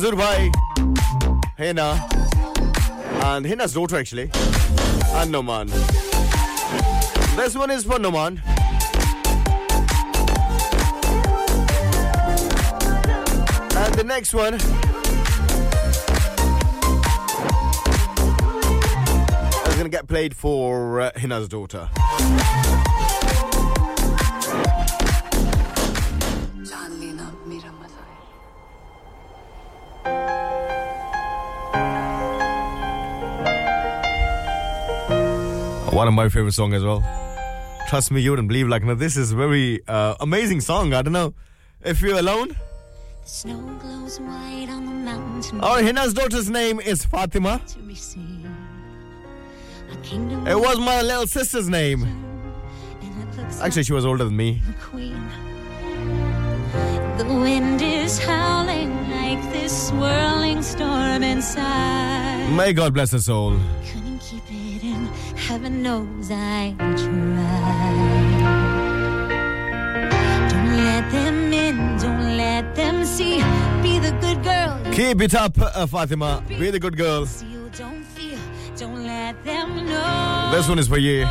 [0.00, 0.50] Manzoor Bhai,
[1.58, 2.08] Hena,
[3.26, 5.66] and Hena's daughter actually, and Noman.
[7.36, 8.40] This one is for Noman.
[13.76, 14.62] And the next one is
[19.82, 21.90] to get played for uh, Hina's daughter.
[36.00, 37.04] One of my favorite song as well.
[37.90, 38.66] Trust me, you wouldn't believe.
[38.66, 40.94] Like, no, this is very uh, amazing song.
[40.94, 41.34] I don't know
[41.82, 42.56] if you're alone.
[43.26, 45.60] Snow glows white on the mountain.
[45.60, 47.60] Our Hina's daughter's name is Fatima.
[47.66, 48.46] To receive
[49.92, 52.06] a kingdom It was my little sister's name.
[53.60, 54.62] Actually, she was older than me.
[54.66, 55.28] like a queen.
[57.18, 62.56] The wind is howling like this swirling storm inside.
[62.56, 63.60] May God bless her soul.
[65.48, 66.96] Heaven knows I tried.
[70.50, 71.76] Don't let them in.
[71.98, 73.38] Don't let them see.
[73.82, 74.80] Be the good girl.
[74.92, 76.42] Keep it up, uh, Fatima.
[76.46, 77.26] Be the good girl.
[77.50, 78.38] You don't feel.
[78.76, 80.50] Don't let them know.
[80.52, 81.26] This one is for you.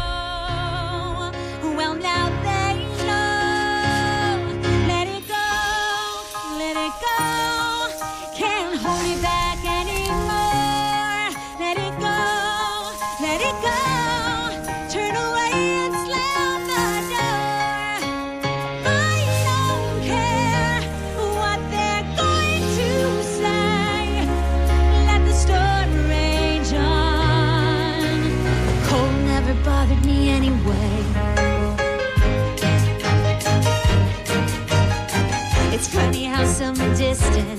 [37.09, 37.58] Distance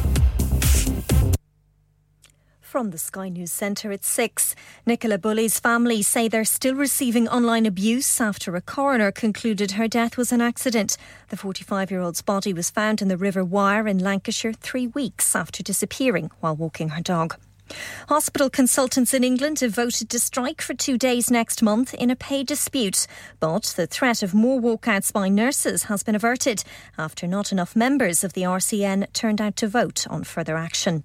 [2.81, 4.55] From the Sky News Centre at 6,
[4.87, 10.17] Nicola Bulley's family say they're still receiving online abuse after a coroner concluded her death
[10.17, 10.97] was an accident.
[11.29, 15.35] The 45 year old's body was found in the River Wyre in Lancashire three weeks
[15.35, 17.35] after disappearing while walking her dog.
[18.09, 22.15] Hospital consultants in England have voted to strike for two days next month in a
[22.15, 23.05] pay dispute.
[23.39, 26.63] But the threat of more walkouts by nurses has been averted
[26.97, 31.03] after not enough members of the RCN turned out to vote on further action.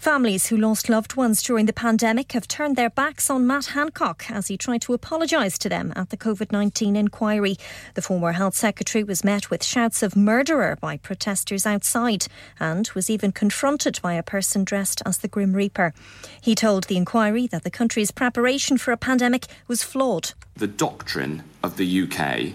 [0.00, 4.30] Families who lost loved ones during the pandemic have turned their backs on Matt Hancock
[4.30, 7.58] as he tried to apologise to them at the COVID 19 inquiry.
[7.92, 12.28] The former Health Secretary was met with shouts of murderer by protesters outside
[12.58, 15.92] and was even confronted by a person dressed as the Grim Reaper.
[16.40, 20.32] He told the inquiry that the country's preparation for a pandemic was flawed.
[20.56, 22.54] the doctrine of the UK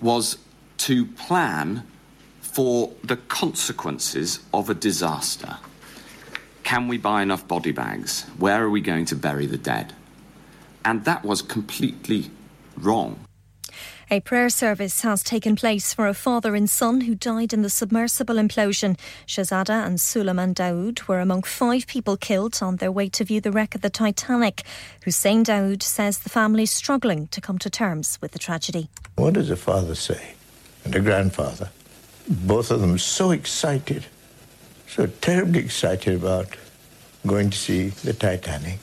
[0.00, 0.38] was
[0.78, 1.84] to plan
[2.40, 5.58] for the consequences of a disaster.
[6.68, 8.26] Can we buy enough body bags?
[8.36, 9.94] Where are we going to bury the dead?
[10.84, 12.30] And that was completely
[12.76, 13.18] wrong.
[14.10, 17.70] A prayer service has taken place for a father and son who died in the
[17.70, 18.98] submersible implosion.
[19.26, 23.50] Shahzada and Suleman Dawood were among five people killed on their way to view the
[23.50, 24.62] wreck of the Titanic.
[25.06, 28.90] Hussain Dawood says the family is struggling to come to terms with the tragedy.
[29.16, 30.34] What does the father say?
[30.84, 31.70] And the grandfather?
[32.28, 34.04] Both of them so excited,
[34.88, 36.48] so terribly excited about
[37.26, 38.78] going to see the Titanic.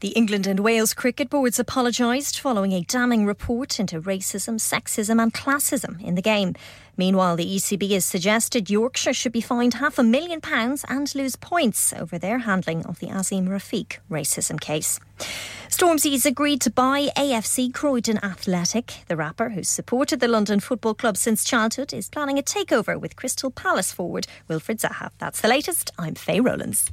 [0.00, 5.32] The England and Wales cricket boards apologised following a damning report into racism, sexism, and
[5.32, 6.54] classism in the game.
[6.96, 11.36] Meanwhile, the ECB has suggested Yorkshire should be fined half a million pounds and lose
[11.36, 15.00] points over their handling of the Azeem Rafiq racism case.
[15.68, 19.04] Stormzy's agreed to buy AFC Croydon Athletic.
[19.08, 23.16] The rapper, who's supported the London Football Club since childhood, is planning a takeover with
[23.16, 25.10] Crystal Palace forward Wilfried Zaha.
[25.18, 25.90] That's the latest.
[25.98, 26.92] I'm Faye Rowlands.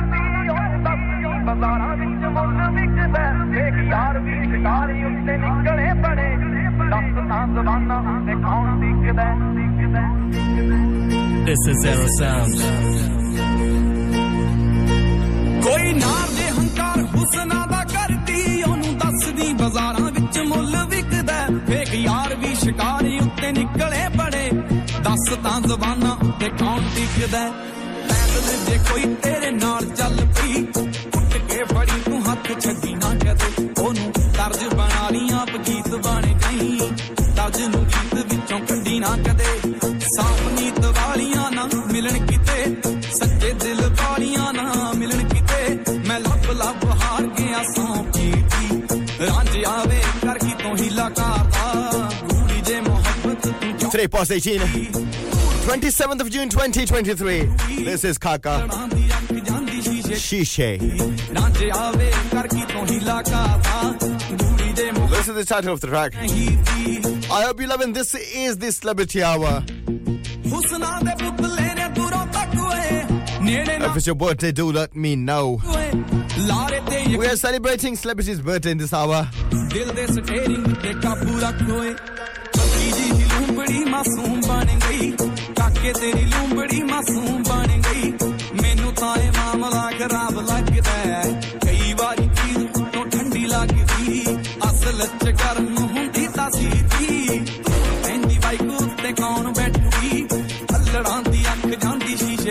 [1.45, 6.29] ਬਾਜ਼ਾਰਾਂ ਵਿੱਚ ਮੁੱਲ ਵਿਕਦਾ ਦੇਖ ਯਾਰ ਵੀ ਸ਼ਿਕਾਰੀ ਉੱਤੇ ਨਿਕਲੇ ਬੜੇ
[6.89, 9.29] ਦੱਸ ਤਾਂ ਜ਼ਬਾਨਾਂ ਉੱਤੇ ਕੌਣ ਵਿਕਦਾ
[11.45, 12.59] This is Zero Sound.
[15.63, 22.35] ਕੋਈ ਨਾਰ ਦੇ ਹੰਕਾਰ ਹੁਸਨਾ ਦਾ ਕਰਦੀ ਉਹਨੂੰ ਦੱਸਦੀ ਬਾਜ਼ਾਰਾਂ ਵਿੱਚ ਮੁੱਲ ਵਿਕਦਾ ਫੇਕ ਯਾਰ
[22.35, 24.49] ਵੀ ਸ਼ਿਕਾਰੀ ਉੱਤੇ ਨਿਕਲੇ ਬੜੇ
[25.03, 27.43] ਦੱਸ ਤਾਂ ਜ਼ਬਾਨਾਂ ਉੱਤੇ ਕੌਣ ਟਿਕਦਾ
[28.09, 30.65] ਪੈਦਲ ਜੇ ਕੋਈ ਤੇਰੇ ਨਾਲ ਚੱਲ ਪਈ
[39.00, 39.44] ਨਾ ਕਦੇ
[40.14, 42.64] ਸਾਫ ਨੀਤ ਵਾਲੀਆਂ ਨਾ ਮਿਲਣ ਕਿਤੇ
[43.12, 48.82] ਸੱਚੇ ਦਿਲ ਵਾਲੀਆਂ ਨਾ ਮਿਲਣ ਕਿਤੇ ਮੈਂ ਲੱਭ ਲੱਭ ਹਾਰ ਗਿਆ ਸੌਂ ਕੀਤੀ
[49.26, 54.66] ਰਾਂਝ ਆਵੇ ਕਰ ਕੀ ਤੋਂ ਹੀਲਾ ਕਰਦਾ ਗੂੜੀ ਜੇ ਮੁਹੱਬਤ ਤੂੰ Today, past 18.
[55.66, 57.46] 27th of June 2023.
[57.84, 58.56] This is Kaka.
[60.26, 60.70] Shishe.
[61.34, 63.92] ਰਾਂਝ ਆਵੇ ਕਰ ਕੀ ਤੋਂ ਹੀਲਾ ਕਰਦਾ
[64.32, 67.09] ਗੂੜੀ ਦੇ This is the title of the track.
[67.30, 69.52] I hope you're loving this is the Celebrity Hour.
[70.52, 73.02] ਹੁਸਨਾ ਦੇ ਪੁਤਲੇ ਨੇ ਦੂਰੋਂ ਤੱਕ ਓਏ
[73.42, 75.44] ਨੇੜੇ ਨਾ If it's your birthday, do let me know.
[75.74, 75.90] ਓਏ
[76.48, 79.20] ਲਾਰੇ ਤੇ We are celebrating celebrities' birthday in this hour.
[79.74, 85.10] ਦਿਲ ਦੇ ਸਟੇਰਿੰਗ ਤੇ ਕਾਬੂ ਰੱਖ ਓਏ ਕੱਕੀ ਜੀ ਦੀ ਲੂੰਬੜੀ ਮਾਸੂਮ ਬਣ ਗਈ
[85.60, 88.12] ਕਾਕੇ ਤੇਰੀ ਲੂੰਬੜੀ ਮਾਸੂਮ ਬਣ ਗਈ
[88.62, 91.22] ਮੈਨੂੰ ਤਾਂ ਇਹ ਮਾਮਲਾ ਖਰਾਬ ਲੱਗਦਾ ਹੈ
[91.66, 94.24] ਕਈ ਵਾਰੀ ਚੀਜ਼ ਤੋਂ ਠੰਡੀ ਲੱਗਦੀ
[94.70, 96.79] ਅਸਲ ਚ ਗਰਮ ਹੁੰਦੀ ਤਾਂ ਸੀਤੀ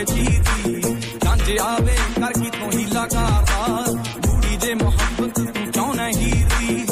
[0.00, 0.80] ਸ਼ੀਸ਼ੇ ਚੀਦੀ
[1.24, 3.84] ਜੰਜ ਆਵੇ ਕਰ ਕੀ ਤੋਂ ਹੀਲਾ ਕਰਦਾ
[4.18, 6.84] ਬੂੜੀ ਜੇ ਮੁਹੱਬਤ ਤੂੰ ਚਾਹਣਾ ਹੀਰੀ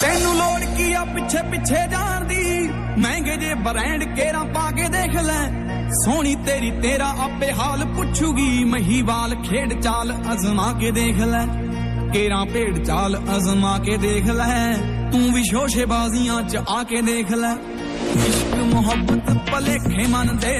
[0.00, 5.14] ਤੈਨੂੰ ਲੋੜ ਕੀ ਆ ਪਿੱਛੇ ਪਿੱਛੇ ਜਾਣ ਦੀ ਮਹਿੰਗੇ ਜੇ ਬ੍ਰਾਂਡ ਕੇਰਾ ਪਾ ਕੇ ਦੇਖ
[5.22, 5.40] ਲੈ
[5.94, 11.44] ਸੋਹਣੀ ਤੇਰੀ ਤੇਰਾ ਆਪੇ ਹਾਲ ਪੁੱਛੂਗੀ ਮਹੀਵਾਲ ਖੇਡ ਚਾਲ ਅਜ਼ਮਾ ਕੇ ਦੇਖ ਲੈ
[12.12, 14.74] ਕੇਰਾ ਭੇਡ ਚਾਲ ਅਜ਼ਮਾ ਕੇ ਦੇਖ ਲੈ
[15.12, 17.52] ਤੂੰ ਵੀ ਸ਼ੋਸ਼ੇ ਬਾਜ਼ੀਆਂ ਚ ਆ ਕੇ ਦੇਖ ਲੈ
[18.16, 18.51] ਇਸ਼ਕ
[18.82, 20.58] ਮੁਹੱਬਤ ਭਲੇਖੇ ਮਨ ਦੇ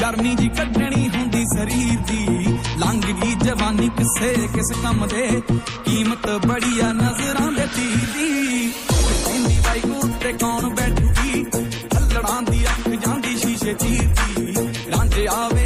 [0.00, 5.26] ਗਰਮੀ ਜੀ ਕੱਢਣੀ ਹੁੰਦੀ ਸਰੀਰ ਦੀ ਲੰਘ ਗਈ ਜਵਾਨੀ ਕਿਸੇ ਕਿਸ ਕੰਮ ਦੇ
[5.84, 11.44] ਕੀਮਤ ਬੜੀ ਆ ਨਜ਼ਰਾਂ ਦੇ ਤੀਰ ਦੀ ਕਹਿੰਦੀ ਬਾਈ ਉੱਤੇ ਕੌਣ ਬੈਠੂਗੀ
[11.96, 14.54] ਅੱਲੜਾਂ ਦੀ ਅੱਖ ਜਾਂਦੀ ਸ਼ੀਸ਼ੇ ਚੀਰਦੀ
[14.90, 15.65] ਰਾਂਝੇ ਆਵੇ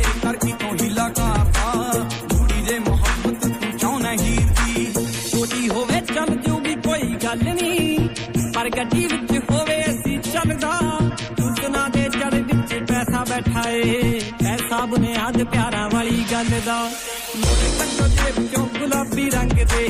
[13.80, 16.78] ਬੈਠਾ ਏ ਪੈਸਾ ਬੁਨਿਆਦ ਪਿਆਰਾਂ ਵਾਲੀ ਗੱਲ ਦਾ
[17.36, 19.86] ਮੋਰੇ ਕੱਟੋ ਜੇਬ ਚੋਂ ਗੁਲਾਬੀ ਰੰਗ ਦੇ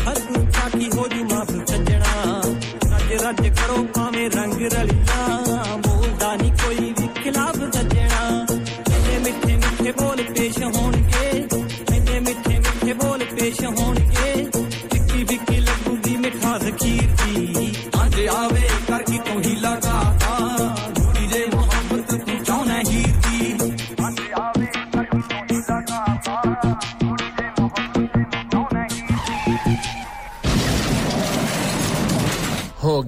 [0.00, 2.40] ਹਰ ਗੁੱਸਾ ਕੀ ਹੋ ਜੂ ਮਾਫ ਸੱਜਣਾ
[2.86, 9.92] ਰੱਜ ਰੱਜ ਕਰੋ ਭਾਵੇਂ ਰੰਗ ਰਲੀਆਂ ਬੋਲਦਾ ਨਹੀਂ ਕੋਈ ਵੀ ਖਿਲਾਫ ਸੱਜਣਾ ਇੰਨੇ ਮਿੱਠੇ ਮਿੱਠੇ
[9.92, 11.28] ਬੋਲ ਪੇਸ਼ ਹੋਣਗੇ
[11.96, 14.03] ਇੰਨੇ ਮਿੱਠੇ ਮਿੱਠੇ ਬੋਲ ਪੇਸ਼ ਹੋਣਗੇ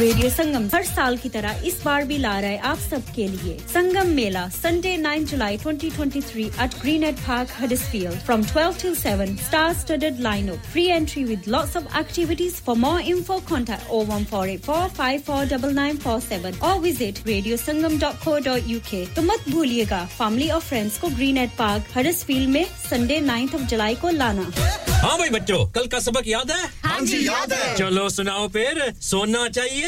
[0.00, 3.26] Radio Sangam हर साल की तरह इस बार भी ला रहा है आप सब के
[3.28, 9.32] लिए। Sangam Mela Sunday 9 July 2023 at Greenhead park Huddersfield from 12 till 7
[9.46, 10.60] star studded lineup.
[10.74, 12.54] Free entry with lots of activities.
[12.68, 21.06] For more info contact 01484549947 or visit radiosangam.co.uk तो मत भूलिएगा फैमिली और फ्रेंड्स को
[21.16, 24.44] ग्रीन एट पार्क हडर्सफील्ड में Sunday 9th of जुलाई को लाना।
[24.98, 26.68] हाँ भाई बच्चों कल का सबक याद है?
[26.84, 29.87] हाँ जी याद है। चलो सुनाओ फिर सोना चाहिए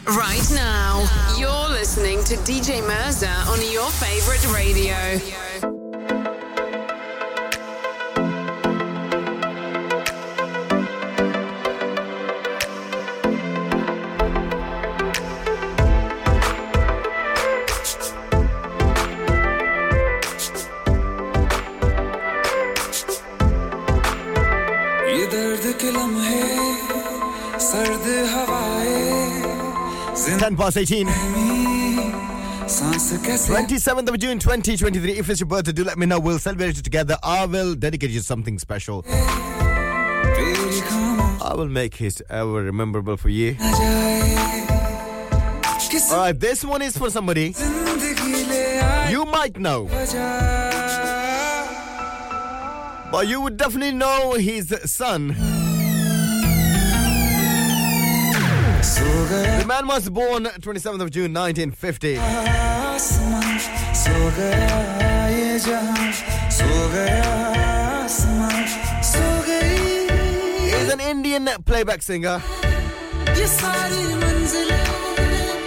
[0.07, 1.03] Right now,
[1.37, 4.95] you're listening to DJ Mirza on your favorite radio.
[30.45, 31.07] 10 past 18.
[32.67, 35.13] 27th of June 2023.
[35.13, 36.19] If it's your birthday, do let me know.
[36.19, 37.17] We'll celebrate it together.
[37.23, 39.03] I will dedicate you something special.
[39.07, 40.43] I
[41.55, 43.57] will make it ever memorable for you.
[46.11, 47.55] Alright, this one is for somebody
[49.09, 49.87] you might know.
[53.11, 55.54] But you would definitely know his son.
[59.27, 59.61] good.
[59.61, 62.15] The man was born 27th of June 1950.
[70.69, 72.39] He's an Indian playback singer.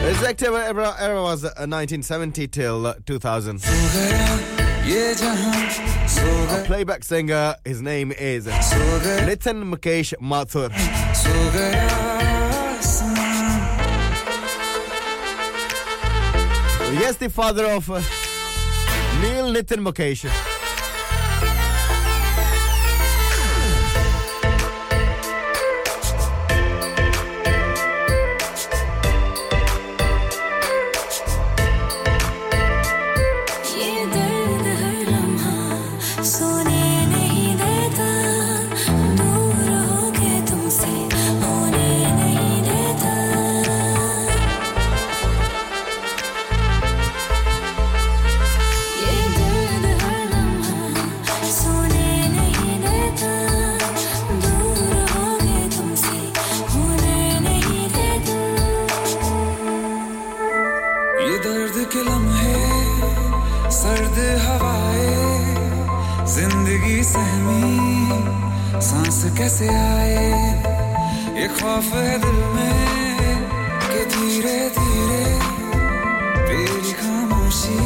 [0.09, 3.63] His active era, was uh, 1970 till uh, 2000.
[6.51, 10.71] A playback singer, his name is Nitin Mukesh Mathur.
[17.01, 18.01] Yes, the father of uh,
[19.21, 20.58] Neil Nitin Mukesh.
[69.39, 70.15] कैसे आए
[71.39, 72.79] ये खौफ है दिल में
[73.91, 75.25] कि धीरे धीरे
[76.49, 77.79] तेरी खामोशी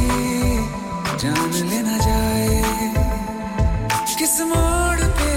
[1.23, 2.61] जान लेना जाए
[4.19, 5.31] किस मोड़ पे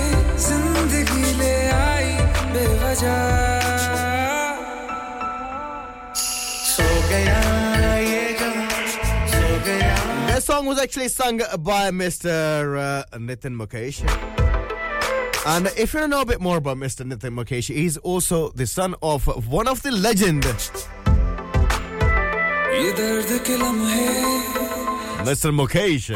[0.47, 2.09] ज़िंदगी ले आई
[2.55, 3.19] बेवजह
[6.73, 7.45] सो गया
[10.29, 11.41] That song was actually sung
[11.71, 12.35] by Mr.
[12.87, 14.46] Uh, Nitin Mukesh.
[15.49, 17.07] And if you know a bit more about Mr.
[17.07, 20.43] Nitin Mukesh, he's also the son of one of the legend.
[25.23, 25.53] Mr.
[25.55, 26.11] Mukesh.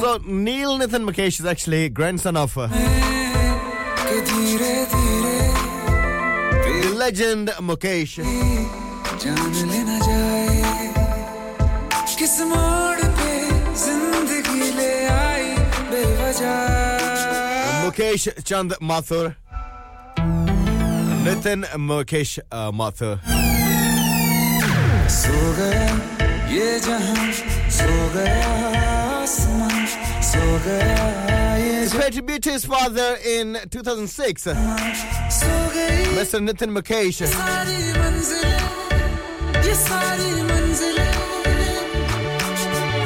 [0.00, 2.66] So Neil Nitin Mukesh is actually grandson of uh,
[6.64, 8.16] the legend Mukesh.
[17.83, 19.35] Mukesh Chand Mathur.
[21.25, 23.19] Nitin Mukesh uh, Mathur.
[25.13, 25.89] सो गया
[26.53, 27.25] ये जहां
[27.77, 28.51] सो गया
[29.21, 29.85] आसमां
[30.29, 31.03] सो गया
[31.63, 34.47] ये He paid tribute to his father in 2006.
[35.39, 36.39] सो गई Mr.
[36.47, 37.21] Nitin Mukesh.
[37.33, 38.59] सारी मंजिलें
[39.67, 41.11] ये सारी मंजिलें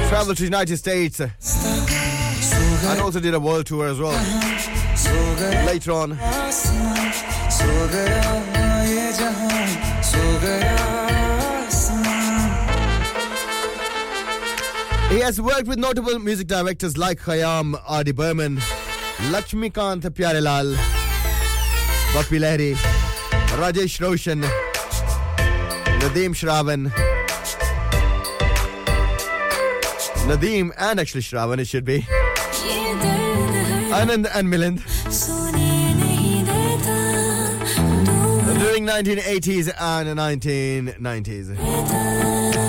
[0.09, 1.19] Traveled to the United States
[2.84, 4.12] and also did a world tour as well.
[5.66, 6.10] Later on.
[15.10, 18.12] He has worked with notable music directors like Khayam R.D.
[18.12, 18.56] Burman,
[19.30, 20.74] Lakshmikant Pyarelal,
[22.14, 22.74] Bappi Lahiri,
[23.58, 24.40] Rajesh Roshan,
[26.00, 26.90] Nadeem Shravan.
[30.26, 32.06] Nadeem and actually Shravan, it should be.
[33.92, 34.80] Anand and Milind.
[38.58, 42.62] During 1980s and 1990s.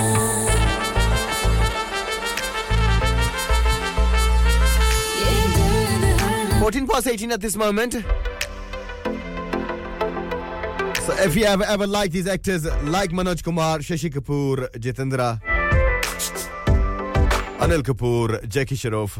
[6.59, 7.93] Fourteen past eighteen at this moment.
[11.03, 15.41] So if you have ever liked these actors like Manoj Kumar, Shashi Kapoor, Jitendra,
[17.59, 19.19] Anil Kapoor, Jackie Shroff.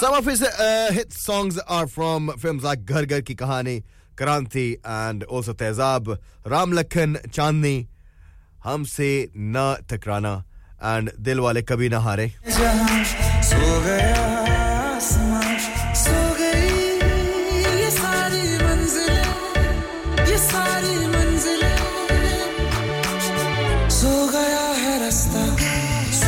[0.00, 3.84] Some of his uh, hit songs are from films like Ghar Ghar Ki Kahani,
[4.16, 7.86] Kranti, and also Tezab, Ram Lakhan, Chandni,
[8.64, 10.44] Hamse Na Takrana,
[10.80, 12.32] and Dil Wale Kabhi Na Hare.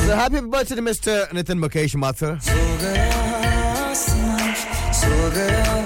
[0.07, 1.27] So happy birthday to Mr.
[1.31, 3.16] Nitin Mukesh Mathur
[5.31, 5.86] girl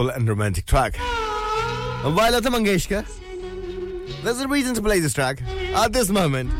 [0.00, 0.96] beautiful and romantic track.
[2.04, 2.40] And Lata
[4.22, 5.42] there's a reason to play this track
[5.74, 6.50] at this moment.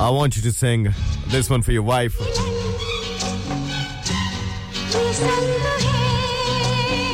[0.00, 0.92] I want you to sing
[1.28, 2.18] this one for your wife.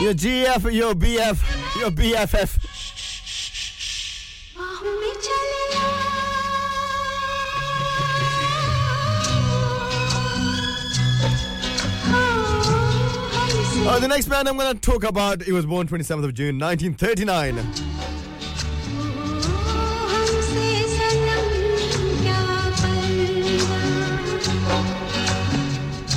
[0.01, 2.58] Your GF, your BF, your BFF.
[14.01, 17.59] The next man I'm going to talk about, he was born 27th of June 1939.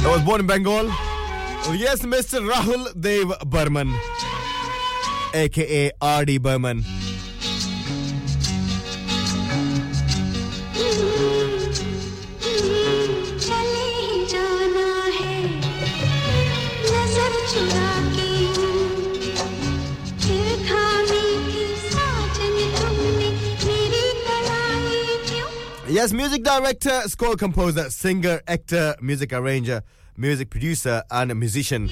[0.03, 0.85] I was born in Bengal.
[1.75, 2.47] Yes, Mr.
[2.47, 3.93] Rahul Dev Burman,
[5.33, 6.37] aka R.D.
[6.37, 6.83] Burman.
[26.01, 29.83] Yes, music director, score composer, singer, actor, music arranger,
[30.17, 31.91] music producer, and musician.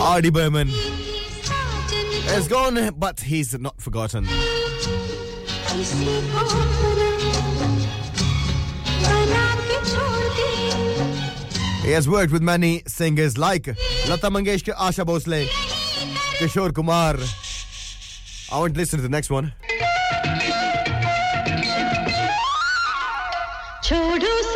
[0.00, 0.30] R.D.
[0.30, 4.24] Burman is gone, but he's not forgotten.
[11.84, 13.66] He has worked with many singers like
[14.08, 15.46] Lata Mangeshkar, Asha Bhosle,
[16.38, 17.18] Kishore Kumar.
[18.50, 19.52] I want to listen to the next one.
[23.88, 24.47] छोड़ो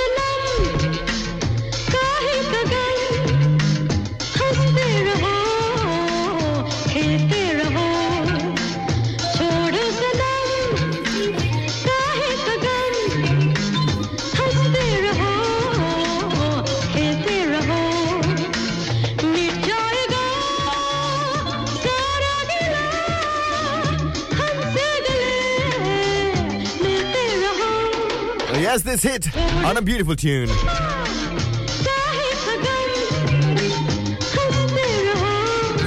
[28.72, 29.36] Yes, this hit
[29.66, 30.48] on a beautiful tune.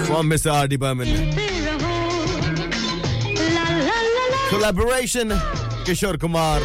[0.05, 0.53] From Mr.
[0.53, 0.75] R.D.
[0.75, 1.07] Burman.
[4.49, 5.29] Collaboration,
[5.83, 6.61] Kishore Kumar.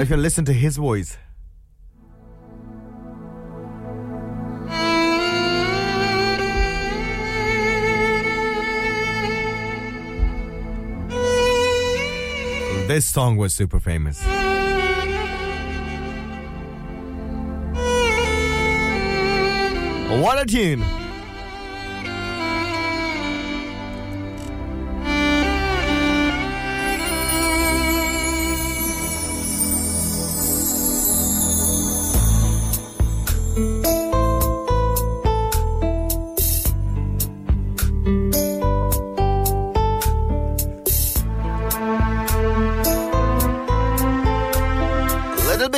[0.00, 1.18] If you listen to his voice,
[12.98, 14.20] this song was super famous.
[20.20, 21.07] What a tune!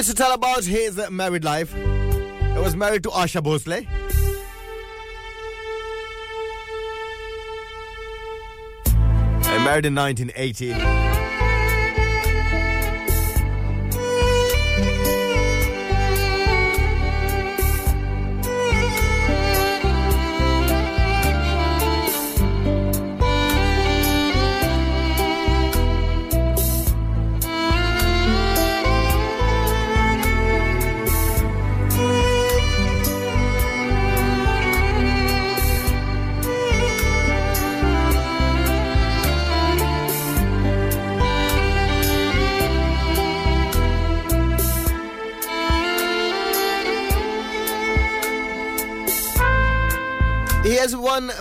[0.01, 1.75] Bit to tell about his married life.
[1.75, 3.81] He was married to Asha Bhosle.
[9.45, 11.10] He married in 1980.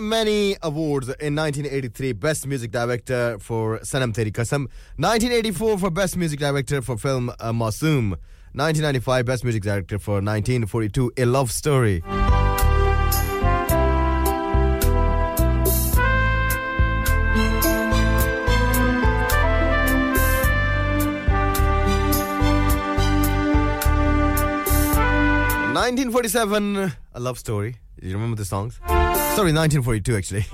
[0.09, 6.39] Many awards in 1983 Best Music Director for Sanam Teri Kasam, 1984 for Best Music
[6.39, 8.15] Director for film uh, Masoom,
[8.53, 12.01] 1995 Best Music Director for 1942 A Love Story.
[25.73, 27.77] Nineteen forty-seven, a love story.
[28.01, 28.79] You remember the songs?
[29.39, 30.45] Sorry, 1942 actually.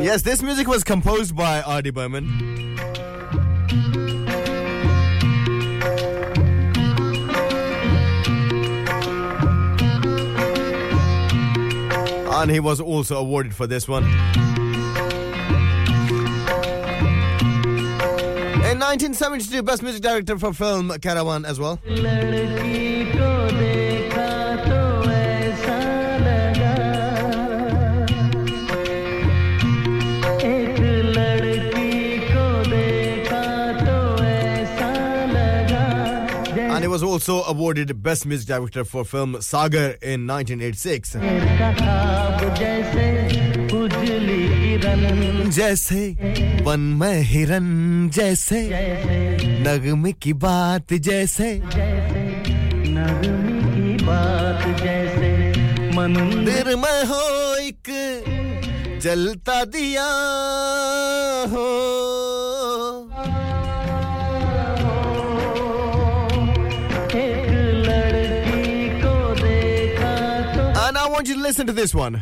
[0.00, 1.90] Yes, this music was composed by R.D.
[1.90, 2.67] Burman.
[12.40, 14.04] And he was also awarded for this one.
[18.62, 21.80] In 1972, Best Music Director for film Caravan as well.
[36.98, 41.14] Was also awarded Best Music Director for film Sagar in 1986.
[45.58, 46.00] जैसे
[46.64, 47.68] one में हिरन
[48.14, 48.60] जैसे
[49.66, 51.50] नगमे की बात जैसे
[55.96, 57.22] मंदिर में हो
[57.66, 57.90] एक
[59.02, 60.06] जलता दिया
[61.54, 61.66] हो
[71.48, 72.12] listen to this one.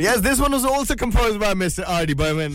[0.00, 1.84] Yes, this one was also composed by Mr.
[1.86, 2.14] R.D.
[2.14, 2.54] Burman.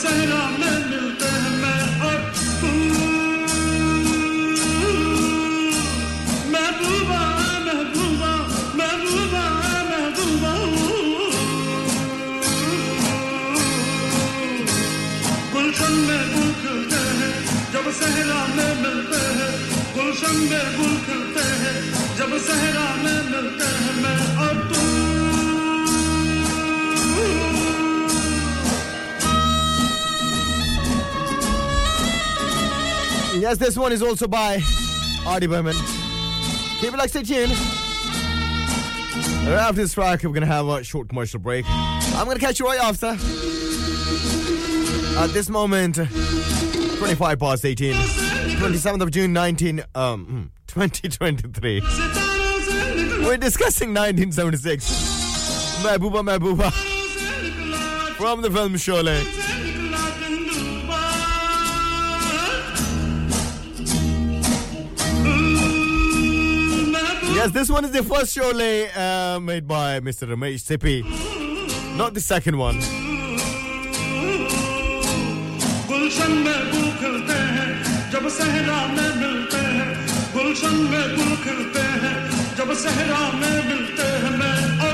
[0.00, 2.20] सहरा में मिलते हैं मैं और
[2.60, 2.68] तू।
[6.52, 7.20] महबूबा
[7.66, 8.30] महबूबा
[8.78, 9.42] महबूबा
[9.90, 10.52] महबूबा।
[15.52, 17.34] गुलशन में गुल खिलते हैं
[17.72, 19.52] जब सहरा में मिलते हैं।
[19.94, 21.76] गुलशन में गुल खिलते हैं
[22.16, 25.09] जब सहरा में मिलते हैं मैं और तू।
[33.40, 34.62] Yes, this one is also by
[35.26, 35.46] R.D.
[35.46, 35.74] Burman.
[36.78, 37.52] Keep it like stay tuned.
[39.48, 41.64] Right after this track, we're gonna have a short commercial break.
[41.66, 43.06] I'm gonna catch you right after.
[45.18, 51.80] At this moment, 25 past 18, 27th of June, 19 um hmm, 2023.
[53.24, 54.84] We're discussing 1976.
[55.82, 56.70] Mehbooba Mehbooba
[58.18, 59.49] from the film Sholay.
[67.39, 70.27] Yes, this one is the first Sholay uh, made by Mr.
[70.27, 71.03] Ramesh Sippy.
[71.97, 72.79] Not the second one.
[75.89, 77.69] गुलशन में गुल खिलते हैं
[78.11, 79.89] जब सहरा में मिलते हैं
[80.33, 82.15] गुलशन में गुल खिलते हैं
[82.57, 84.93] जब सहरा में मिलते हैं मैं और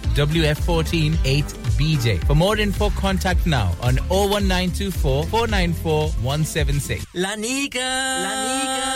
[0.15, 2.15] WF14 8BJ.
[2.27, 7.05] For more info, contact now on 01924 494 176.
[7.15, 7.87] लानिका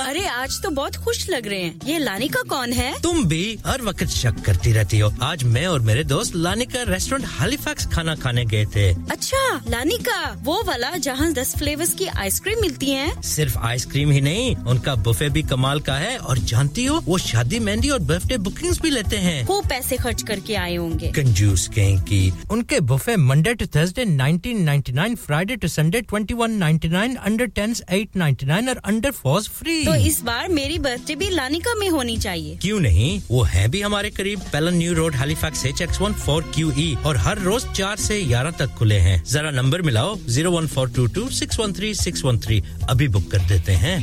[0.06, 3.02] अरे आज तो बहुत खुश लग रहे हैं। ये लानिका कौन है?
[3.02, 7.30] तुम भी हर वक्त शक करती रहती हो। आज मैं और मेरे दोस्त लानिका रेस्टोरेंट
[7.32, 12.90] हालीफैक्स खाना खाने गए थे। अच्छा लानिका वो वाला जहाँ दस फ्लेवर्स की आइसक्रीम मिलती
[12.90, 17.18] है। सिर्फ़ आइसक्रीम ही नहीं उनका बुफे भी कमाल का है। और जानती हो वो
[17.18, 21.24] शादी मेहंदी और बर्थडे बुकिंग्स भी लेते हैं। खूब पैसे खर्च करके आए होंगे। जाएँगे।
[21.24, 27.82] कंजूस कहीं की उनके buffet Monday to Thursday 1999 Friday to Sunday 2199 under 10s
[27.90, 32.58] 899 और अंडर 4s फ्री तो इस बार मेरी बर्थडे भी लानिका में होनी चाहिए।
[32.61, 33.22] क्यों नहीं?
[33.32, 37.98] वो है भी हमारे करीब। Pellon new road Halifax HX1 4QE और हर रोज 4
[37.98, 43.72] से 11 तक खुले हैं। जरा नंबर मिलाओ 01422 613 613 अभी बुक कर देते
[43.72, 43.98] हैं।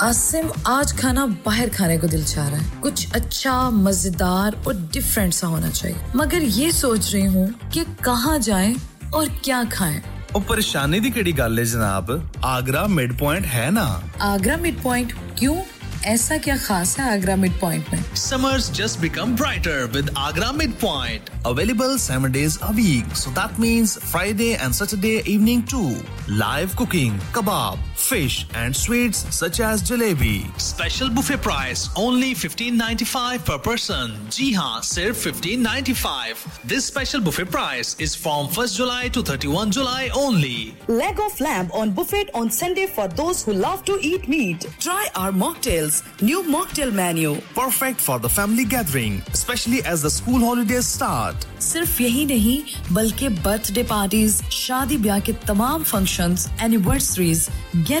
[0.00, 5.32] आसिम आज खाना बाहर खाने को दिल चाह रहा है। कुछ अच्छा मज़ेदार और डिफरेंट
[5.34, 8.75] सा होना चाहिए। मगर ये सोच रही हूँ कि कहाँ जाएं
[9.13, 9.99] और क्या खाएं
[10.35, 12.11] ਉਹ ਪਰੇਸ਼ਾਨੀ ਦੀ ਕਿਹੜੀ ਗੱਲ ਹੈ ਜਨਾਬ
[12.45, 13.87] ਆਗਰਾ ਮਿਡ ਪੁਆਇੰਟ ਹੈ ਨਾ
[14.27, 15.55] आगरा मिड पॉइंट क्यों
[16.05, 21.31] ऐसा क्या खास है आगरा मिड पॉइंट में Summers just become brighter with Agra Midpoint.
[21.51, 23.15] Available seven days a week.
[23.21, 25.89] So that means Friday and Saturday evening too.
[26.43, 30.45] Live cooking, kebab, fish and sweets such as jalebi.
[30.59, 34.15] Special buffet price only 15.95 per person.
[34.31, 36.45] जी हाँ, सिर्फ 15.95.
[36.63, 40.75] This special buffet price is from 1st July to 31 July only.
[40.87, 44.65] Leg of lamb on buffet on Sunday for those who love to eat meat.
[44.79, 46.03] Try our mocktails.
[46.21, 47.35] New mocktail menu.
[47.55, 51.35] Perfect for the family gathering, especially as the school holidays start.
[51.61, 52.57] सिर्फ यही नहीं
[52.93, 57.47] बल्कि birthday parties शादी ब्याह के तमाम functions, anniversaries
[57.87, 58.00] gate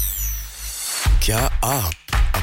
[1.25, 2.40] क्या आप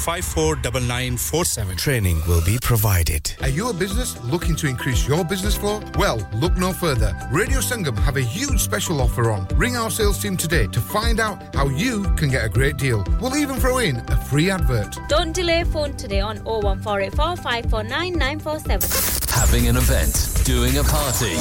[0.00, 1.76] 01484549947.
[1.76, 3.32] Training will be provided.
[3.42, 5.80] Are you a business looking to increase your business flow?
[5.98, 7.14] Well, look no further.
[7.30, 9.46] Radio Sangam have a huge special offer on.
[9.56, 13.04] Ring our sales team today to find out how you can get a great deal.
[13.20, 14.96] We'll even throw in a free advert.
[15.08, 19.30] Don't delay phone today on 01484 549 947.
[19.30, 21.36] Having an event, doing a party,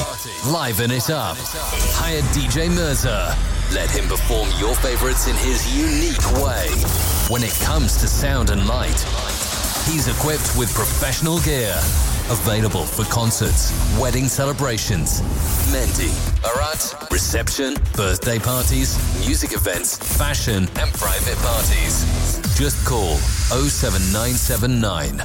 [0.51, 1.37] liven it up.
[1.37, 3.35] Hire DJ Mirza.
[3.71, 6.69] Let him perform your favorites in his unique way.
[7.29, 8.99] When it comes to sound and light,
[9.85, 11.79] he's equipped with professional gear.
[12.29, 15.23] Available for concerts, wedding celebrations,
[15.73, 16.13] Mendi,
[16.45, 22.05] Arat, reception, birthday parties, music events, fashion, and private parties.
[22.55, 23.15] Just call
[23.49, 25.17] 07979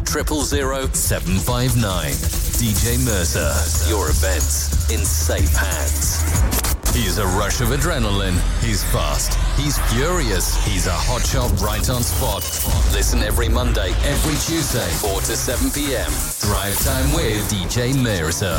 [0.94, 2.10] 759.
[2.56, 3.52] DJ Mirza,
[3.90, 6.64] your events in safe hands.
[6.94, 8.38] He's a rush of adrenaline.
[8.62, 9.34] He's fast.
[9.58, 10.54] He's furious.
[10.64, 12.46] He's a hot shot right on spot.
[12.94, 16.06] Listen every Monday, every Tuesday, 4 to 7 p.m.
[16.38, 18.54] Drive time with DJ Mirza.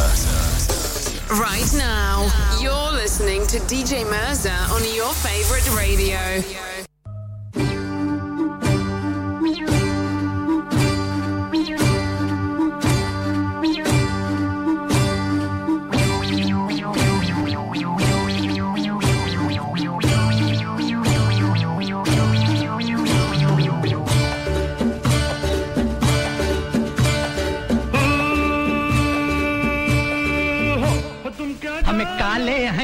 [1.39, 2.27] Right now,
[2.59, 6.74] you're listening to DJ Mirza on your favorite radio.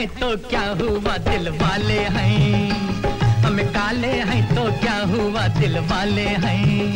[0.02, 2.70] हैं तो क्या हुआ दिल वाले हैं?
[3.44, 6.96] हम काले हैं तो क्या हुआ दिल वाले हैं?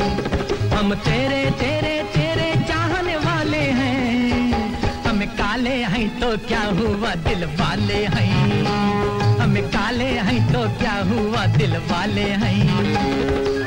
[0.71, 8.01] हम तेरे तेरे तेरे चाहने वाले हैं। हम काले हैं तो क्या हुआ दिल वाले
[8.15, 8.65] हैं?
[9.39, 12.57] हम काले हैं तो क्या हुआ दिल वाले हैं?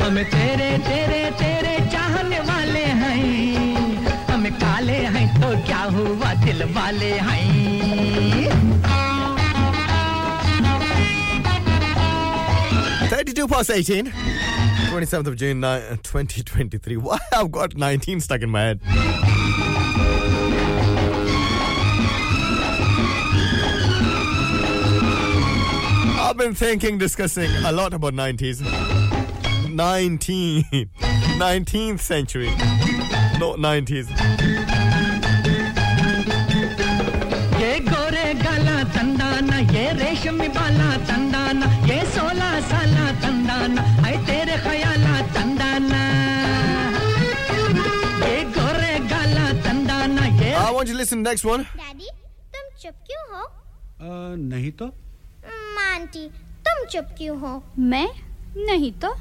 [0.00, 7.12] हम तेरे तेरे तेरे चाहने वाले हैं। हम काले हैं तो क्या हुआ दिल वाले
[7.28, 8.67] हैं?
[13.38, 14.06] 32 past 18.
[14.06, 16.96] 27th of June, 2023.
[16.96, 18.80] Why I've got 19 stuck in my head.
[26.20, 28.60] I've been thinking, discussing a lot about 90s.
[29.70, 30.64] 19.
[30.64, 32.50] 19th century.
[33.38, 34.67] Not 90s.
[50.88, 51.64] Want you listen to next one.
[51.76, 52.08] Daddy
[52.54, 53.42] तुम चुप क्यों हो?
[53.44, 54.86] आ, नहीं तो।
[55.74, 56.28] माँ आंटी
[56.68, 57.62] तुम चुप क्यों हो?
[57.78, 58.08] मैं?
[58.56, 59.12] नहीं तो।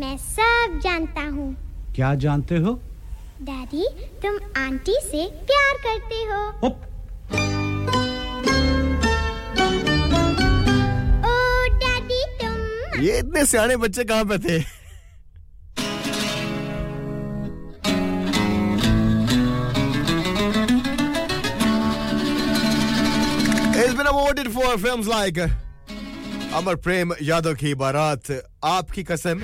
[0.00, 1.48] मैं सब जानता हूँ।
[1.96, 2.74] क्या जानते हो?
[3.42, 3.88] डैडी
[4.22, 6.70] तुम आंटी से प्यार करते हो। ओ
[11.82, 14.62] डैडी तुम ये इतने सियाने बच्चे कहाँ पे थे?
[24.18, 25.38] It's for films like
[26.54, 28.30] Amar Prem Yadav की बारात
[28.64, 29.40] आपकी कसम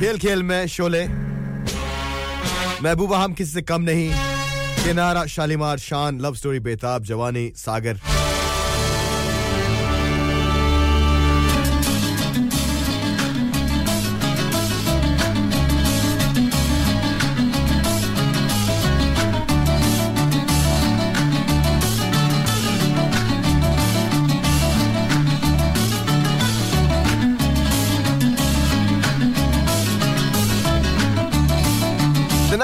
[0.00, 1.04] खेल खेल में शोले
[2.82, 4.10] महबूबा हम किसी से कम नहीं
[4.84, 8.00] किनारा शालीमार शान लव स्टोरी बेताब जवानी सागर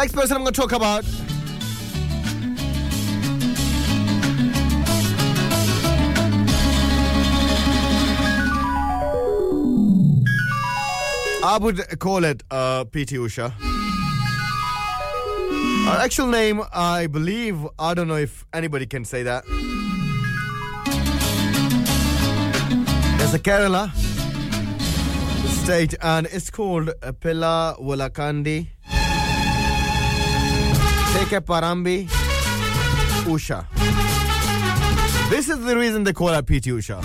[0.06, 1.04] next person I'm going to talk about.
[11.44, 13.16] I would call it uh, P.T.
[13.16, 13.50] Usha.
[15.86, 19.42] Her actual name, I believe, I don't know if anybody can say that.
[23.22, 23.92] It's a Kerala
[25.64, 27.74] state and it's called Pilla
[31.06, 31.36] Wulakandi.
[31.36, 32.08] a Parambi
[33.26, 33.66] Usha.
[35.30, 37.02] This is the reason they call her PT Usha.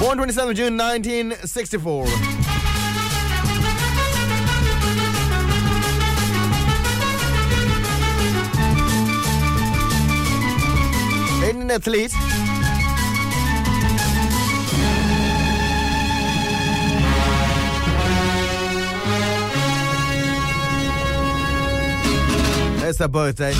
[0.00, 2.06] Born 27 June 1964.
[11.44, 12.43] Indian athlete.
[22.86, 23.54] It's her birthday.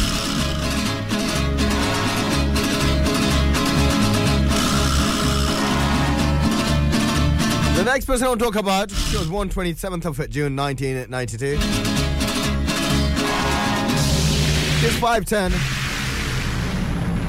[7.75, 11.57] The next person I want to talk about, she was born 27th of June 1992.
[14.81, 15.53] She's 5'10.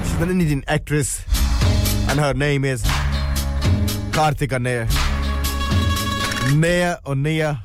[0.04, 1.24] She's an Indian actress,
[2.10, 2.84] and her name is
[4.12, 4.90] Karthika Nair.
[6.58, 7.64] Nair or Nia.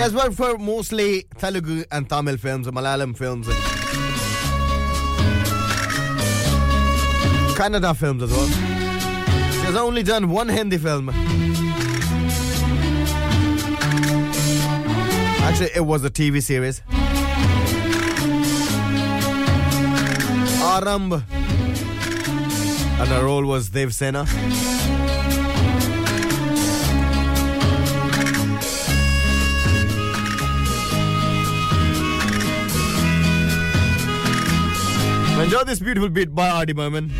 [0.00, 3.56] Has worked for mostly Telugu and Tamil films, Malayalam films, and
[7.58, 8.46] Kannada films as well.
[8.46, 11.10] She has only done one Hindi film.
[15.42, 16.80] Actually, it was a TV series.
[20.72, 21.22] Aramb.
[23.00, 24.24] And her role was Dev Sena.
[35.40, 36.74] Enjoy this beautiful beat by R.D.
[36.74, 37.10] Burman.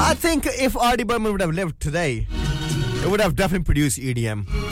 [0.00, 1.04] I think if R.D.
[1.04, 2.26] Burman would have lived today,
[3.04, 4.71] it would have definitely produced EDM.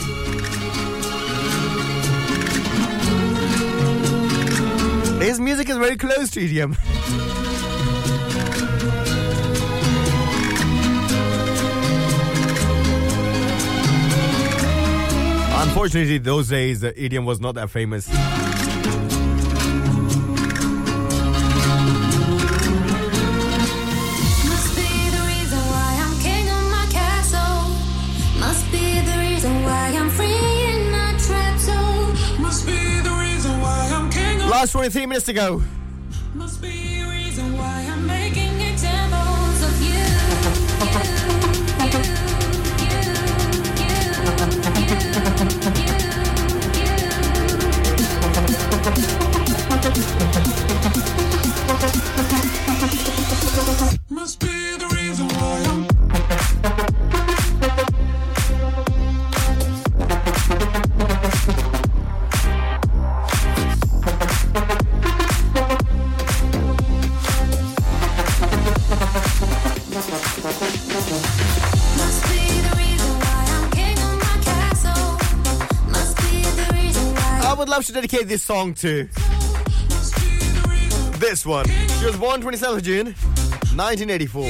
[5.21, 6.75] His music is very close to EDM.
[15.61, 18.09] Unfortunately, those days, EDM was not that famous.
[34.61, 35.63] Last 23 minutes to go.
[36.35, 40.05] Must be a reason why I'm making examples of you.
[41.81, 41.97] you,
[42.85, 43.01] you,
[50.25, 50.30] you
[77.81, 79.05] love to dedicate this song to.
[81.17, 81.65] This one.
[81.65, 83.05] She was born 27th June,
[83.75, 84.45] 1984.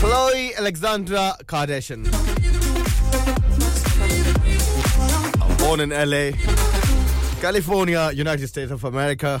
[0.00, 2.10] Khloé Alexandra Kardashian.
[5.58, 6.32] Born in LA,
[7.40, 9.40] California, United States of America.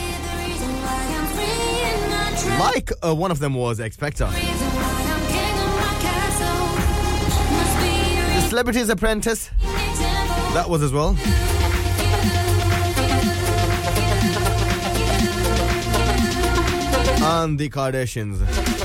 [2.61, 4.27] Like uh, one of them was X Factor.
[4.27, 4.39] The
[8.49, 9.49] Celebrity's Apprentice.
[10.53, 11.17] That was as well.
[17.23, 18.80] And the Kardashians.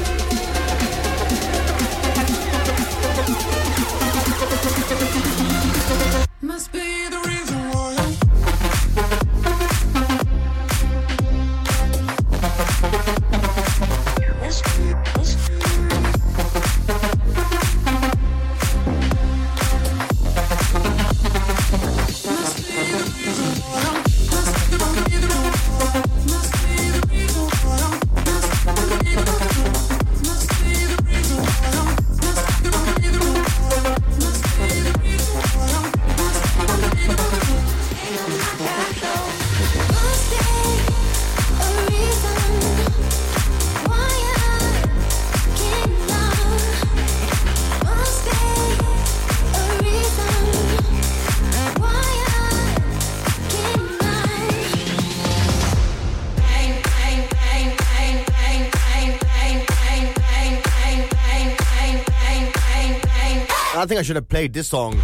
[63.86, 65.00] I think I should have played this song.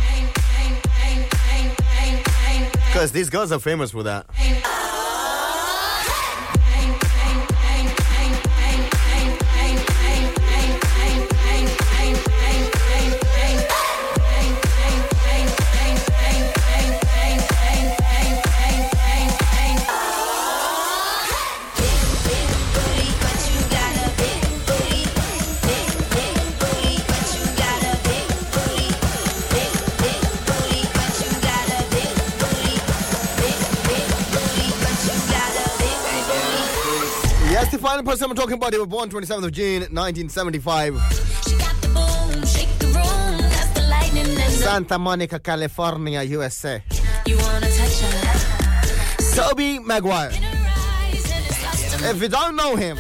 [2.89, 4.27] Because these girls are famous for that.
[38.05, 40.99] Yes, the final person I'm talking about, they were born 27th of June 1975.
[44.51, 46.83] Santa Monica, California, USA.
[47.27, 49.35] You wanna touch her?
[49.35, 50.31] Tobey Maguire.
[52.05, 52.99] If you don't know him,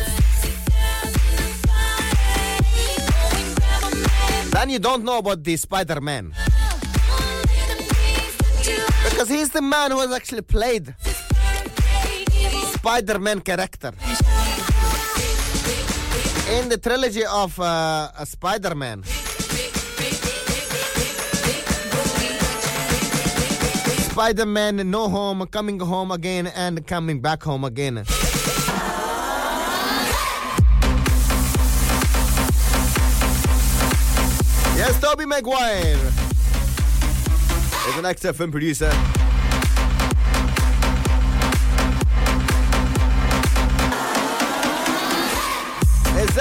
[4.50, 6.32] then you don't know about the Spider Man.
[9.04, 10.94] Because he's the man who has actually played
[12.74, 13.92] Spider Man character.
[16.52, 19.02] In the trilogy of uh, Spider Man.
[24.12, 28.04] Spider Man No Home, Coming Home Again, and Coming Back Home Again.
[34.76, 35.96] Yes, Tobey Maguire
[37.88, 38.92] is an ex FM producer.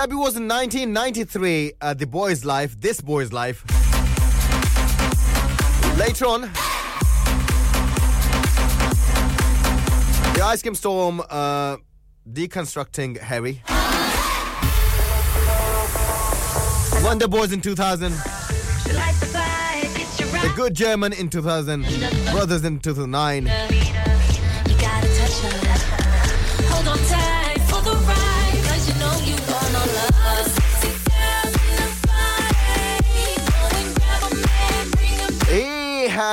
[0.02, 3.64] Zabi was in 1993, uh, The Boy's Life, This Boy's Life.
[5.96, 6.42] Later on,
[10.34, 11.78] The Ice Cream Storm uh,
[12.28, 13.62] deconstructing Harry.
[17.06, 18.12] Wonder Boys in 2000.
[20.42, 21.84] The Good German in 2000.
[22.32, 23.81] Brothers in 2009.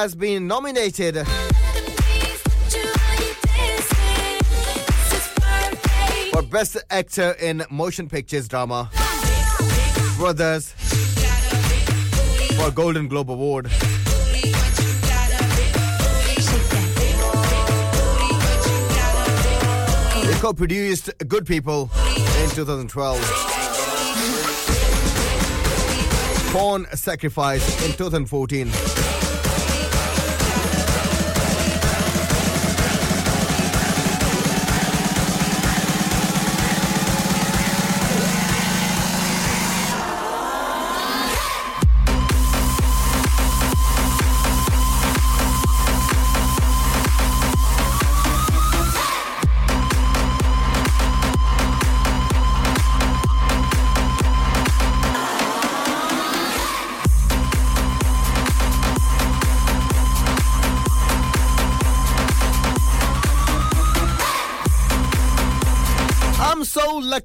[0.02, 1.26] Has been nominated
[6.32, 8.92] for Best Actor in Motion Pictures Drama.
[10.16, 10.70] Brothers
[12.56, 13.64] for Golden Globe Award.
[20.22, 21.90] They co-produced Good People
[22.40, 23.20] in 2012.
[26.52, 29.07] Pawn Sacrifice in 2014.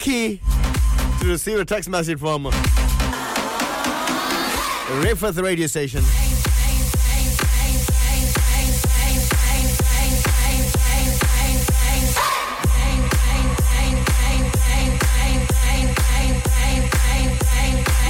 [0.06, 0.41] Lucky
[1.22, 2.45] to receive a text message from
[5.01, 6.03] Riffith radio station.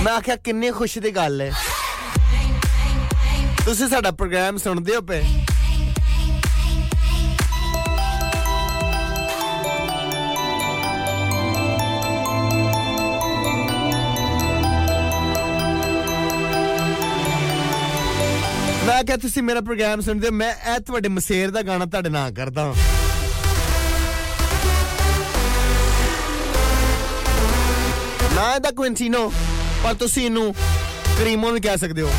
[0.03, 1.51] ਮੈਂ ਆਖਿਆ ਕਿੰਨੀ ਖੁਸ਼ੀ ਦੀ ਗੱਲ ਹੈ
[3.65, 5.42] ਤੁਸੀਂ ਸਾਡਾ programme ਸੁਣਦੇ ਹੋ ਪਏ
[19.03, 22.31] ਮੈਂ ਕਿਹਾ ਤੁਸੀਂ ਮੇਰਾ ਪ੍ਰੋਗਰਾਮ ਸੁਣਦੇ ਹੋ, ਮੈਂ ਇਹ ਤੁਹਾਡੇ ਮਸੇਰ ਦਾ ਗਾਣਾ ਤੁਹਾਡੇ ਨਾਲ
[22.33, 22.73] ਕਰਦਾ ਹਾਂ
[28.35, 29.31] ਨਾ ਇਹਦਾ ਕੁਇੰਟੀਨੋ
[29.83, 30.53] ਪਰ ਤੁਸੀਂ ਇਹਨੂੰ
[31.19, 32.11] ਕਰੀਮੋ ਵੀ ਕਹਿ ਸਕਦੇ ਹੋ।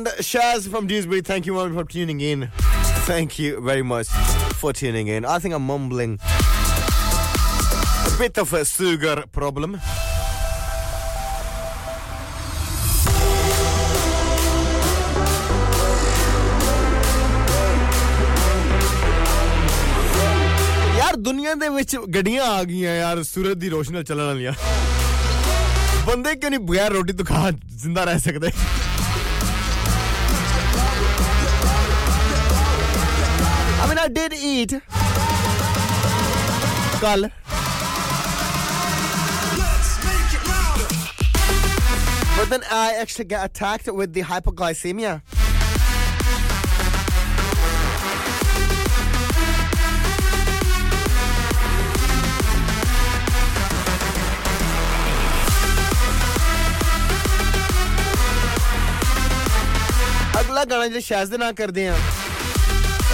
[0.00, 2.48] And Shaz from Dewsbury, thank you very much for tuning in.
[3.06, 5.24] Thank you very much for tuning in.
[5.24, 6.18] I think I'm mumbling.
[8.06, 9.78] A bit of a sugar problem.
[20.98, 24.52] ਯਾਰ ਦੁਨੀਆ ਦੇ ਵਿੱਚ ਗੱਡੀਆਂ ਆ ਗਈਆਂ ਯਾਰ ਸੂਰਜ ਦੀ ਰੋਸ਼ਨੀ ਨਾਲ ਚੱਲਣ ਵਾਲੀਆਂ
[26.06, 28.50] ਬੰਦੇ ਕਿਉਂ ਨਹੀਂ ਬਗੈਰ ਰੋਟੀ ਤੋਂ ਖਾ ਜ਼ਿੰਦਾ ਰਹਿ ਸਕਦੇ
[34.00, 34.72] I mean, I did eat.
[37.00, 37.30] Kal.
[42.38, 45.22] But then I actually get attacked with the hypoglycemia.
[60.40, 61.96] ਅਗਲਾ ਗਾਣਾ ਜਿਹੜਾ ਸ਼ਾਇਦ ਦੇ ਨਾਲ ਕਰਦੇ ਆ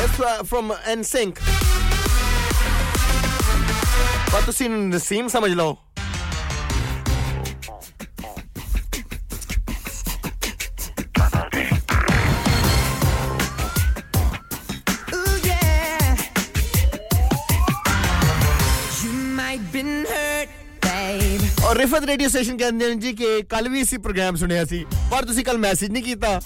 [0.04, 1.36] It's uh, from NSYNC.
[4.32, 5.76] ਪਰ ਤੁਸੀਂ ਨਸੀਮ ਸਮਝ ਲਓ
[15.14, 16.16] Ooh, yeah.
[19.02, 20.48] You might been hurt,
[20.82, 21.42] babe.
[21.64, 25.24] ਔਰ ਰਿਫਤ ਰੇਡੀਓ ਸਟੇਸ਼ਨ ਕਹਿੰਦੇ ਨੇ ਜੀ ਕਿ ਕੱਲ ਵੀ ਇਸੇ ਪ੍ਰੋਗਰਾਮ ਸੁਣਿਆ ਸੀ ਪਰ
[25.24, 26.40] ਤੁਸੀਂ ਕੱਲ ਮੈਸੇਜ ਨਹੀਂ ਕੀਤਾ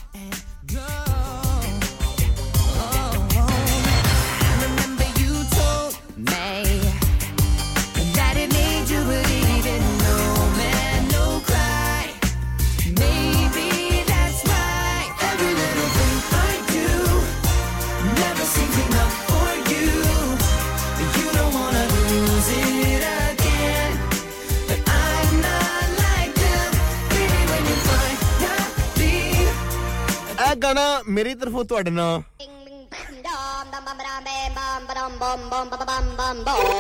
[30.71, 32.23] ਇਹ ਗਾਣਾ ਮੇਰੀ ਤਰਫੋਂ ਤੁਹਾਡੇ ਨਾਲ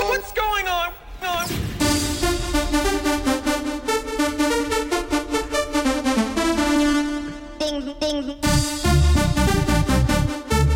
[0.08, 0.92] What's going on?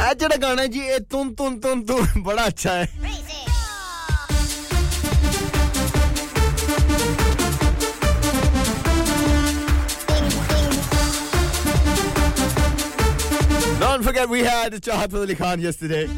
[0.03, 2.87] ਇਹ ਜਿਹੜਾ ਗਾਣਾ ਹੈ ਜੀ ਇਹ ਤੁਨ ਤੁਨ ਤੁਨ ਤੁਨ ਬੜਾ ਅੱਛਾ ਹੈ
[13.96, 14.74] Don't forget we had
[15.16, 16.10] Ali Khan yesterday.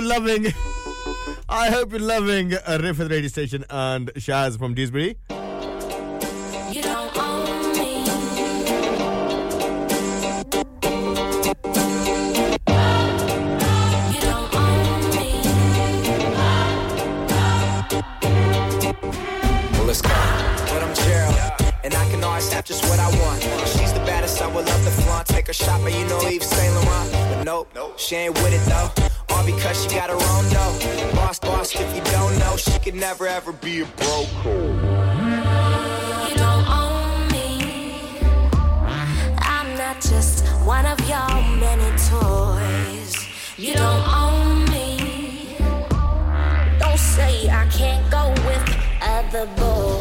[0.00, 0.46] You're loving.
[1.46, 5.18] I hope you're loving uh, Riffith Radio Station and Shaz from Dewsbury.
[5.28, 7.98] You don't own me.
[14.08, 15.42] You don't own me.
[19.72, 20.08] Well, let's go.
[20.08, 21.36] But I'm Gerald,
[21.84, 23.42] and I can always have just what I want.
[23.68, 25.26] She's the baddest, I would love to flaunt.
[25.26, 27.12] Take her shopping, you know, Yves Saint Laurent.
[27.12, 28.99] But nope, she ain't with it though.
[29.40, 31.14] All because she got her own dough.
[31.14, 34.28] Boss, boss, if you don't know, she could never ever be a broke.
[34.44, 38.18] You don't own me.
[39.38, 43.16] I'm not just one of your many toys.
[43.56, 45.56] You don't own me.
[46.78, 49.99] Don't say I can't go with other boys.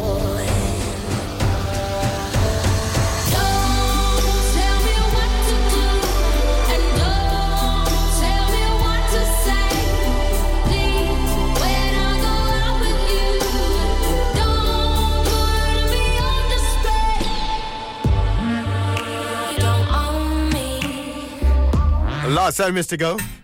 [22.49, 22.97] Last time, Mr.
[22.97, 23.38] Go.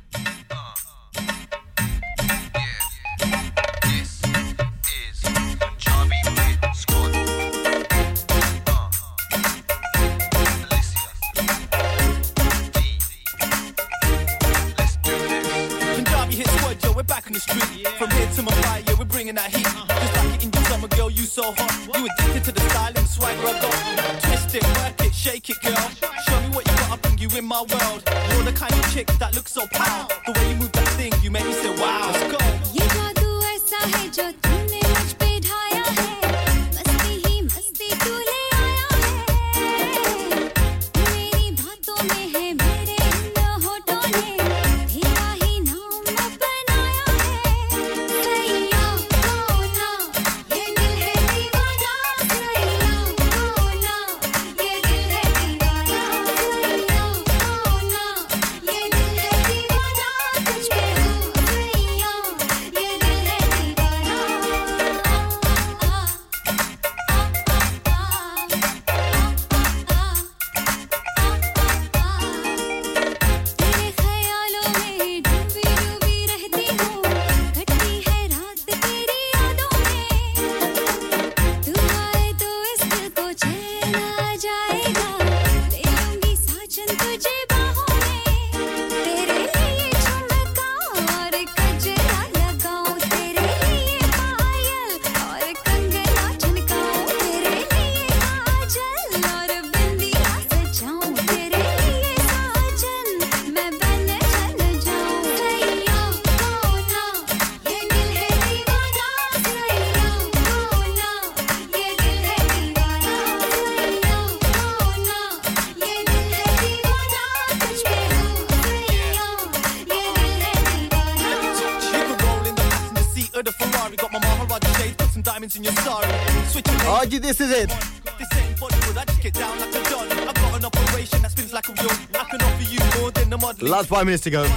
[133.86, 134.48] Five minutes to go.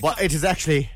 [0.00, 0.88] But it is actually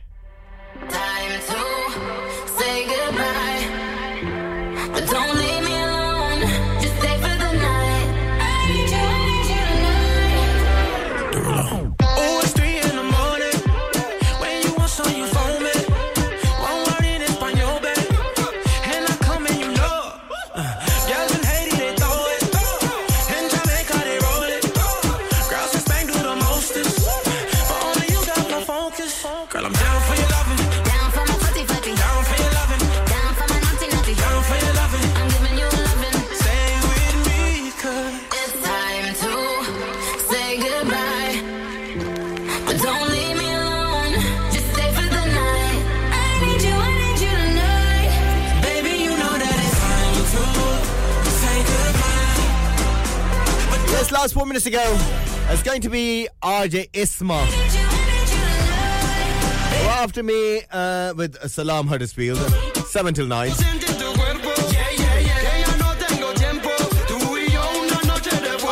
[55.74, 57.42] going to be RJ Isma.
[59.88, 62.38] After me uh, with Salam Huddersfield,
[62.86, 63.48] 7 till 9.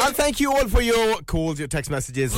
[0.05, 2.37] And thank you all for your calls, your text messages.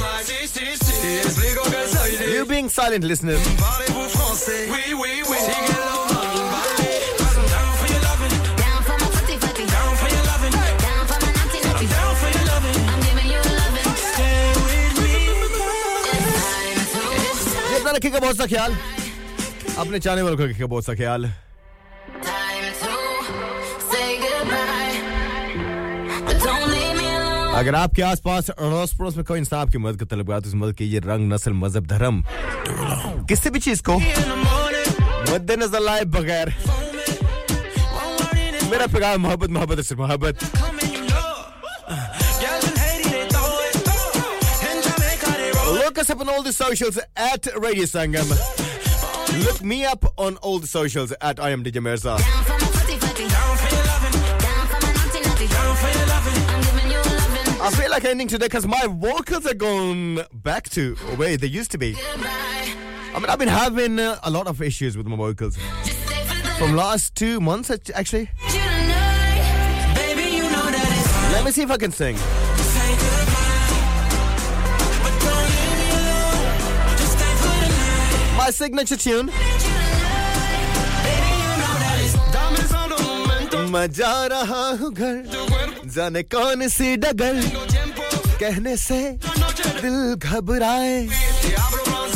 [2.32, 3.83] You being silent listeners.
[17.94, 18.72] ख्याल रखेगा बहुत सा ख्याल।
[19.78, 21.24] अपने चाहने वालों का रखेगा बहुत सा ख्याल।
[27.54, 31.00] अगर आपके आसपास अड़ोस पड़ोस में कोई इंसान आपकी मदद का तलब तो मदद कीजिए
[31.00, 32.22] रंग, नस्ल, मज़हब, धर्म,
[33.28, 33.98] किसी भी चीज़ को
[35.30, 36.48] मद्देनजर लाए बगैर,
[38.70, 40.36] मेरा पैगाम मोहब्बत मोहब्बत मोहब्बत।
[46.14, 48.28] up on all the socials at Radio Sangam.
[49.44, 52.16] Look me up on all the socials at I am DJ Mirza.
[57.60, 61.72] I feel like ending today because my vocals are gone back to where they used
[61.72, 61.96] to be.
[61.98, 65.56] I mean, I've been having uh, a lot of issues with my vocals
[66.58, 68.30] from last two months, actually.
[71.32, 72.16] Let me see if I can sing.
[78.44, 79.30] my signature tune.
[83.88, 85.16] जा रहा हूँ घर।
[85.94, 87.40] जाने कौन सी डगल
[88.40, 89.00] कहने से
[89.80, 91.08] दिल घबराए।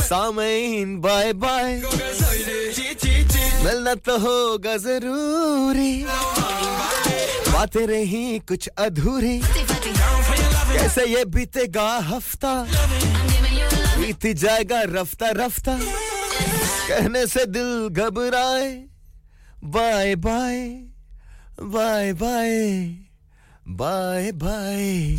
[0.08, 1.72] सामीन बाय बाय।
[3.64, 5.94] मिलना तो होगा ज़रूरी।
[7.52, 12.54] बातें रही कुछ अधूरी। कैसे ये बीतेगा हफ़्ता?
[13.98, 15.78] बीत जाएगा रफ्ता रफ्ता।
[16.88, 18.70] कहने से दिल घबराए।
[19.64, 20.58] Bye bye
[21.62, 22.52] bye bye
[23.68, 25.18] bye bye.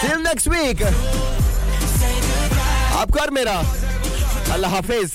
[0.00, 0.82] Till next week
[2.96, 3.56] आपका और मेरा।
[4.52, 5.14] अल्लाह हाफिज़।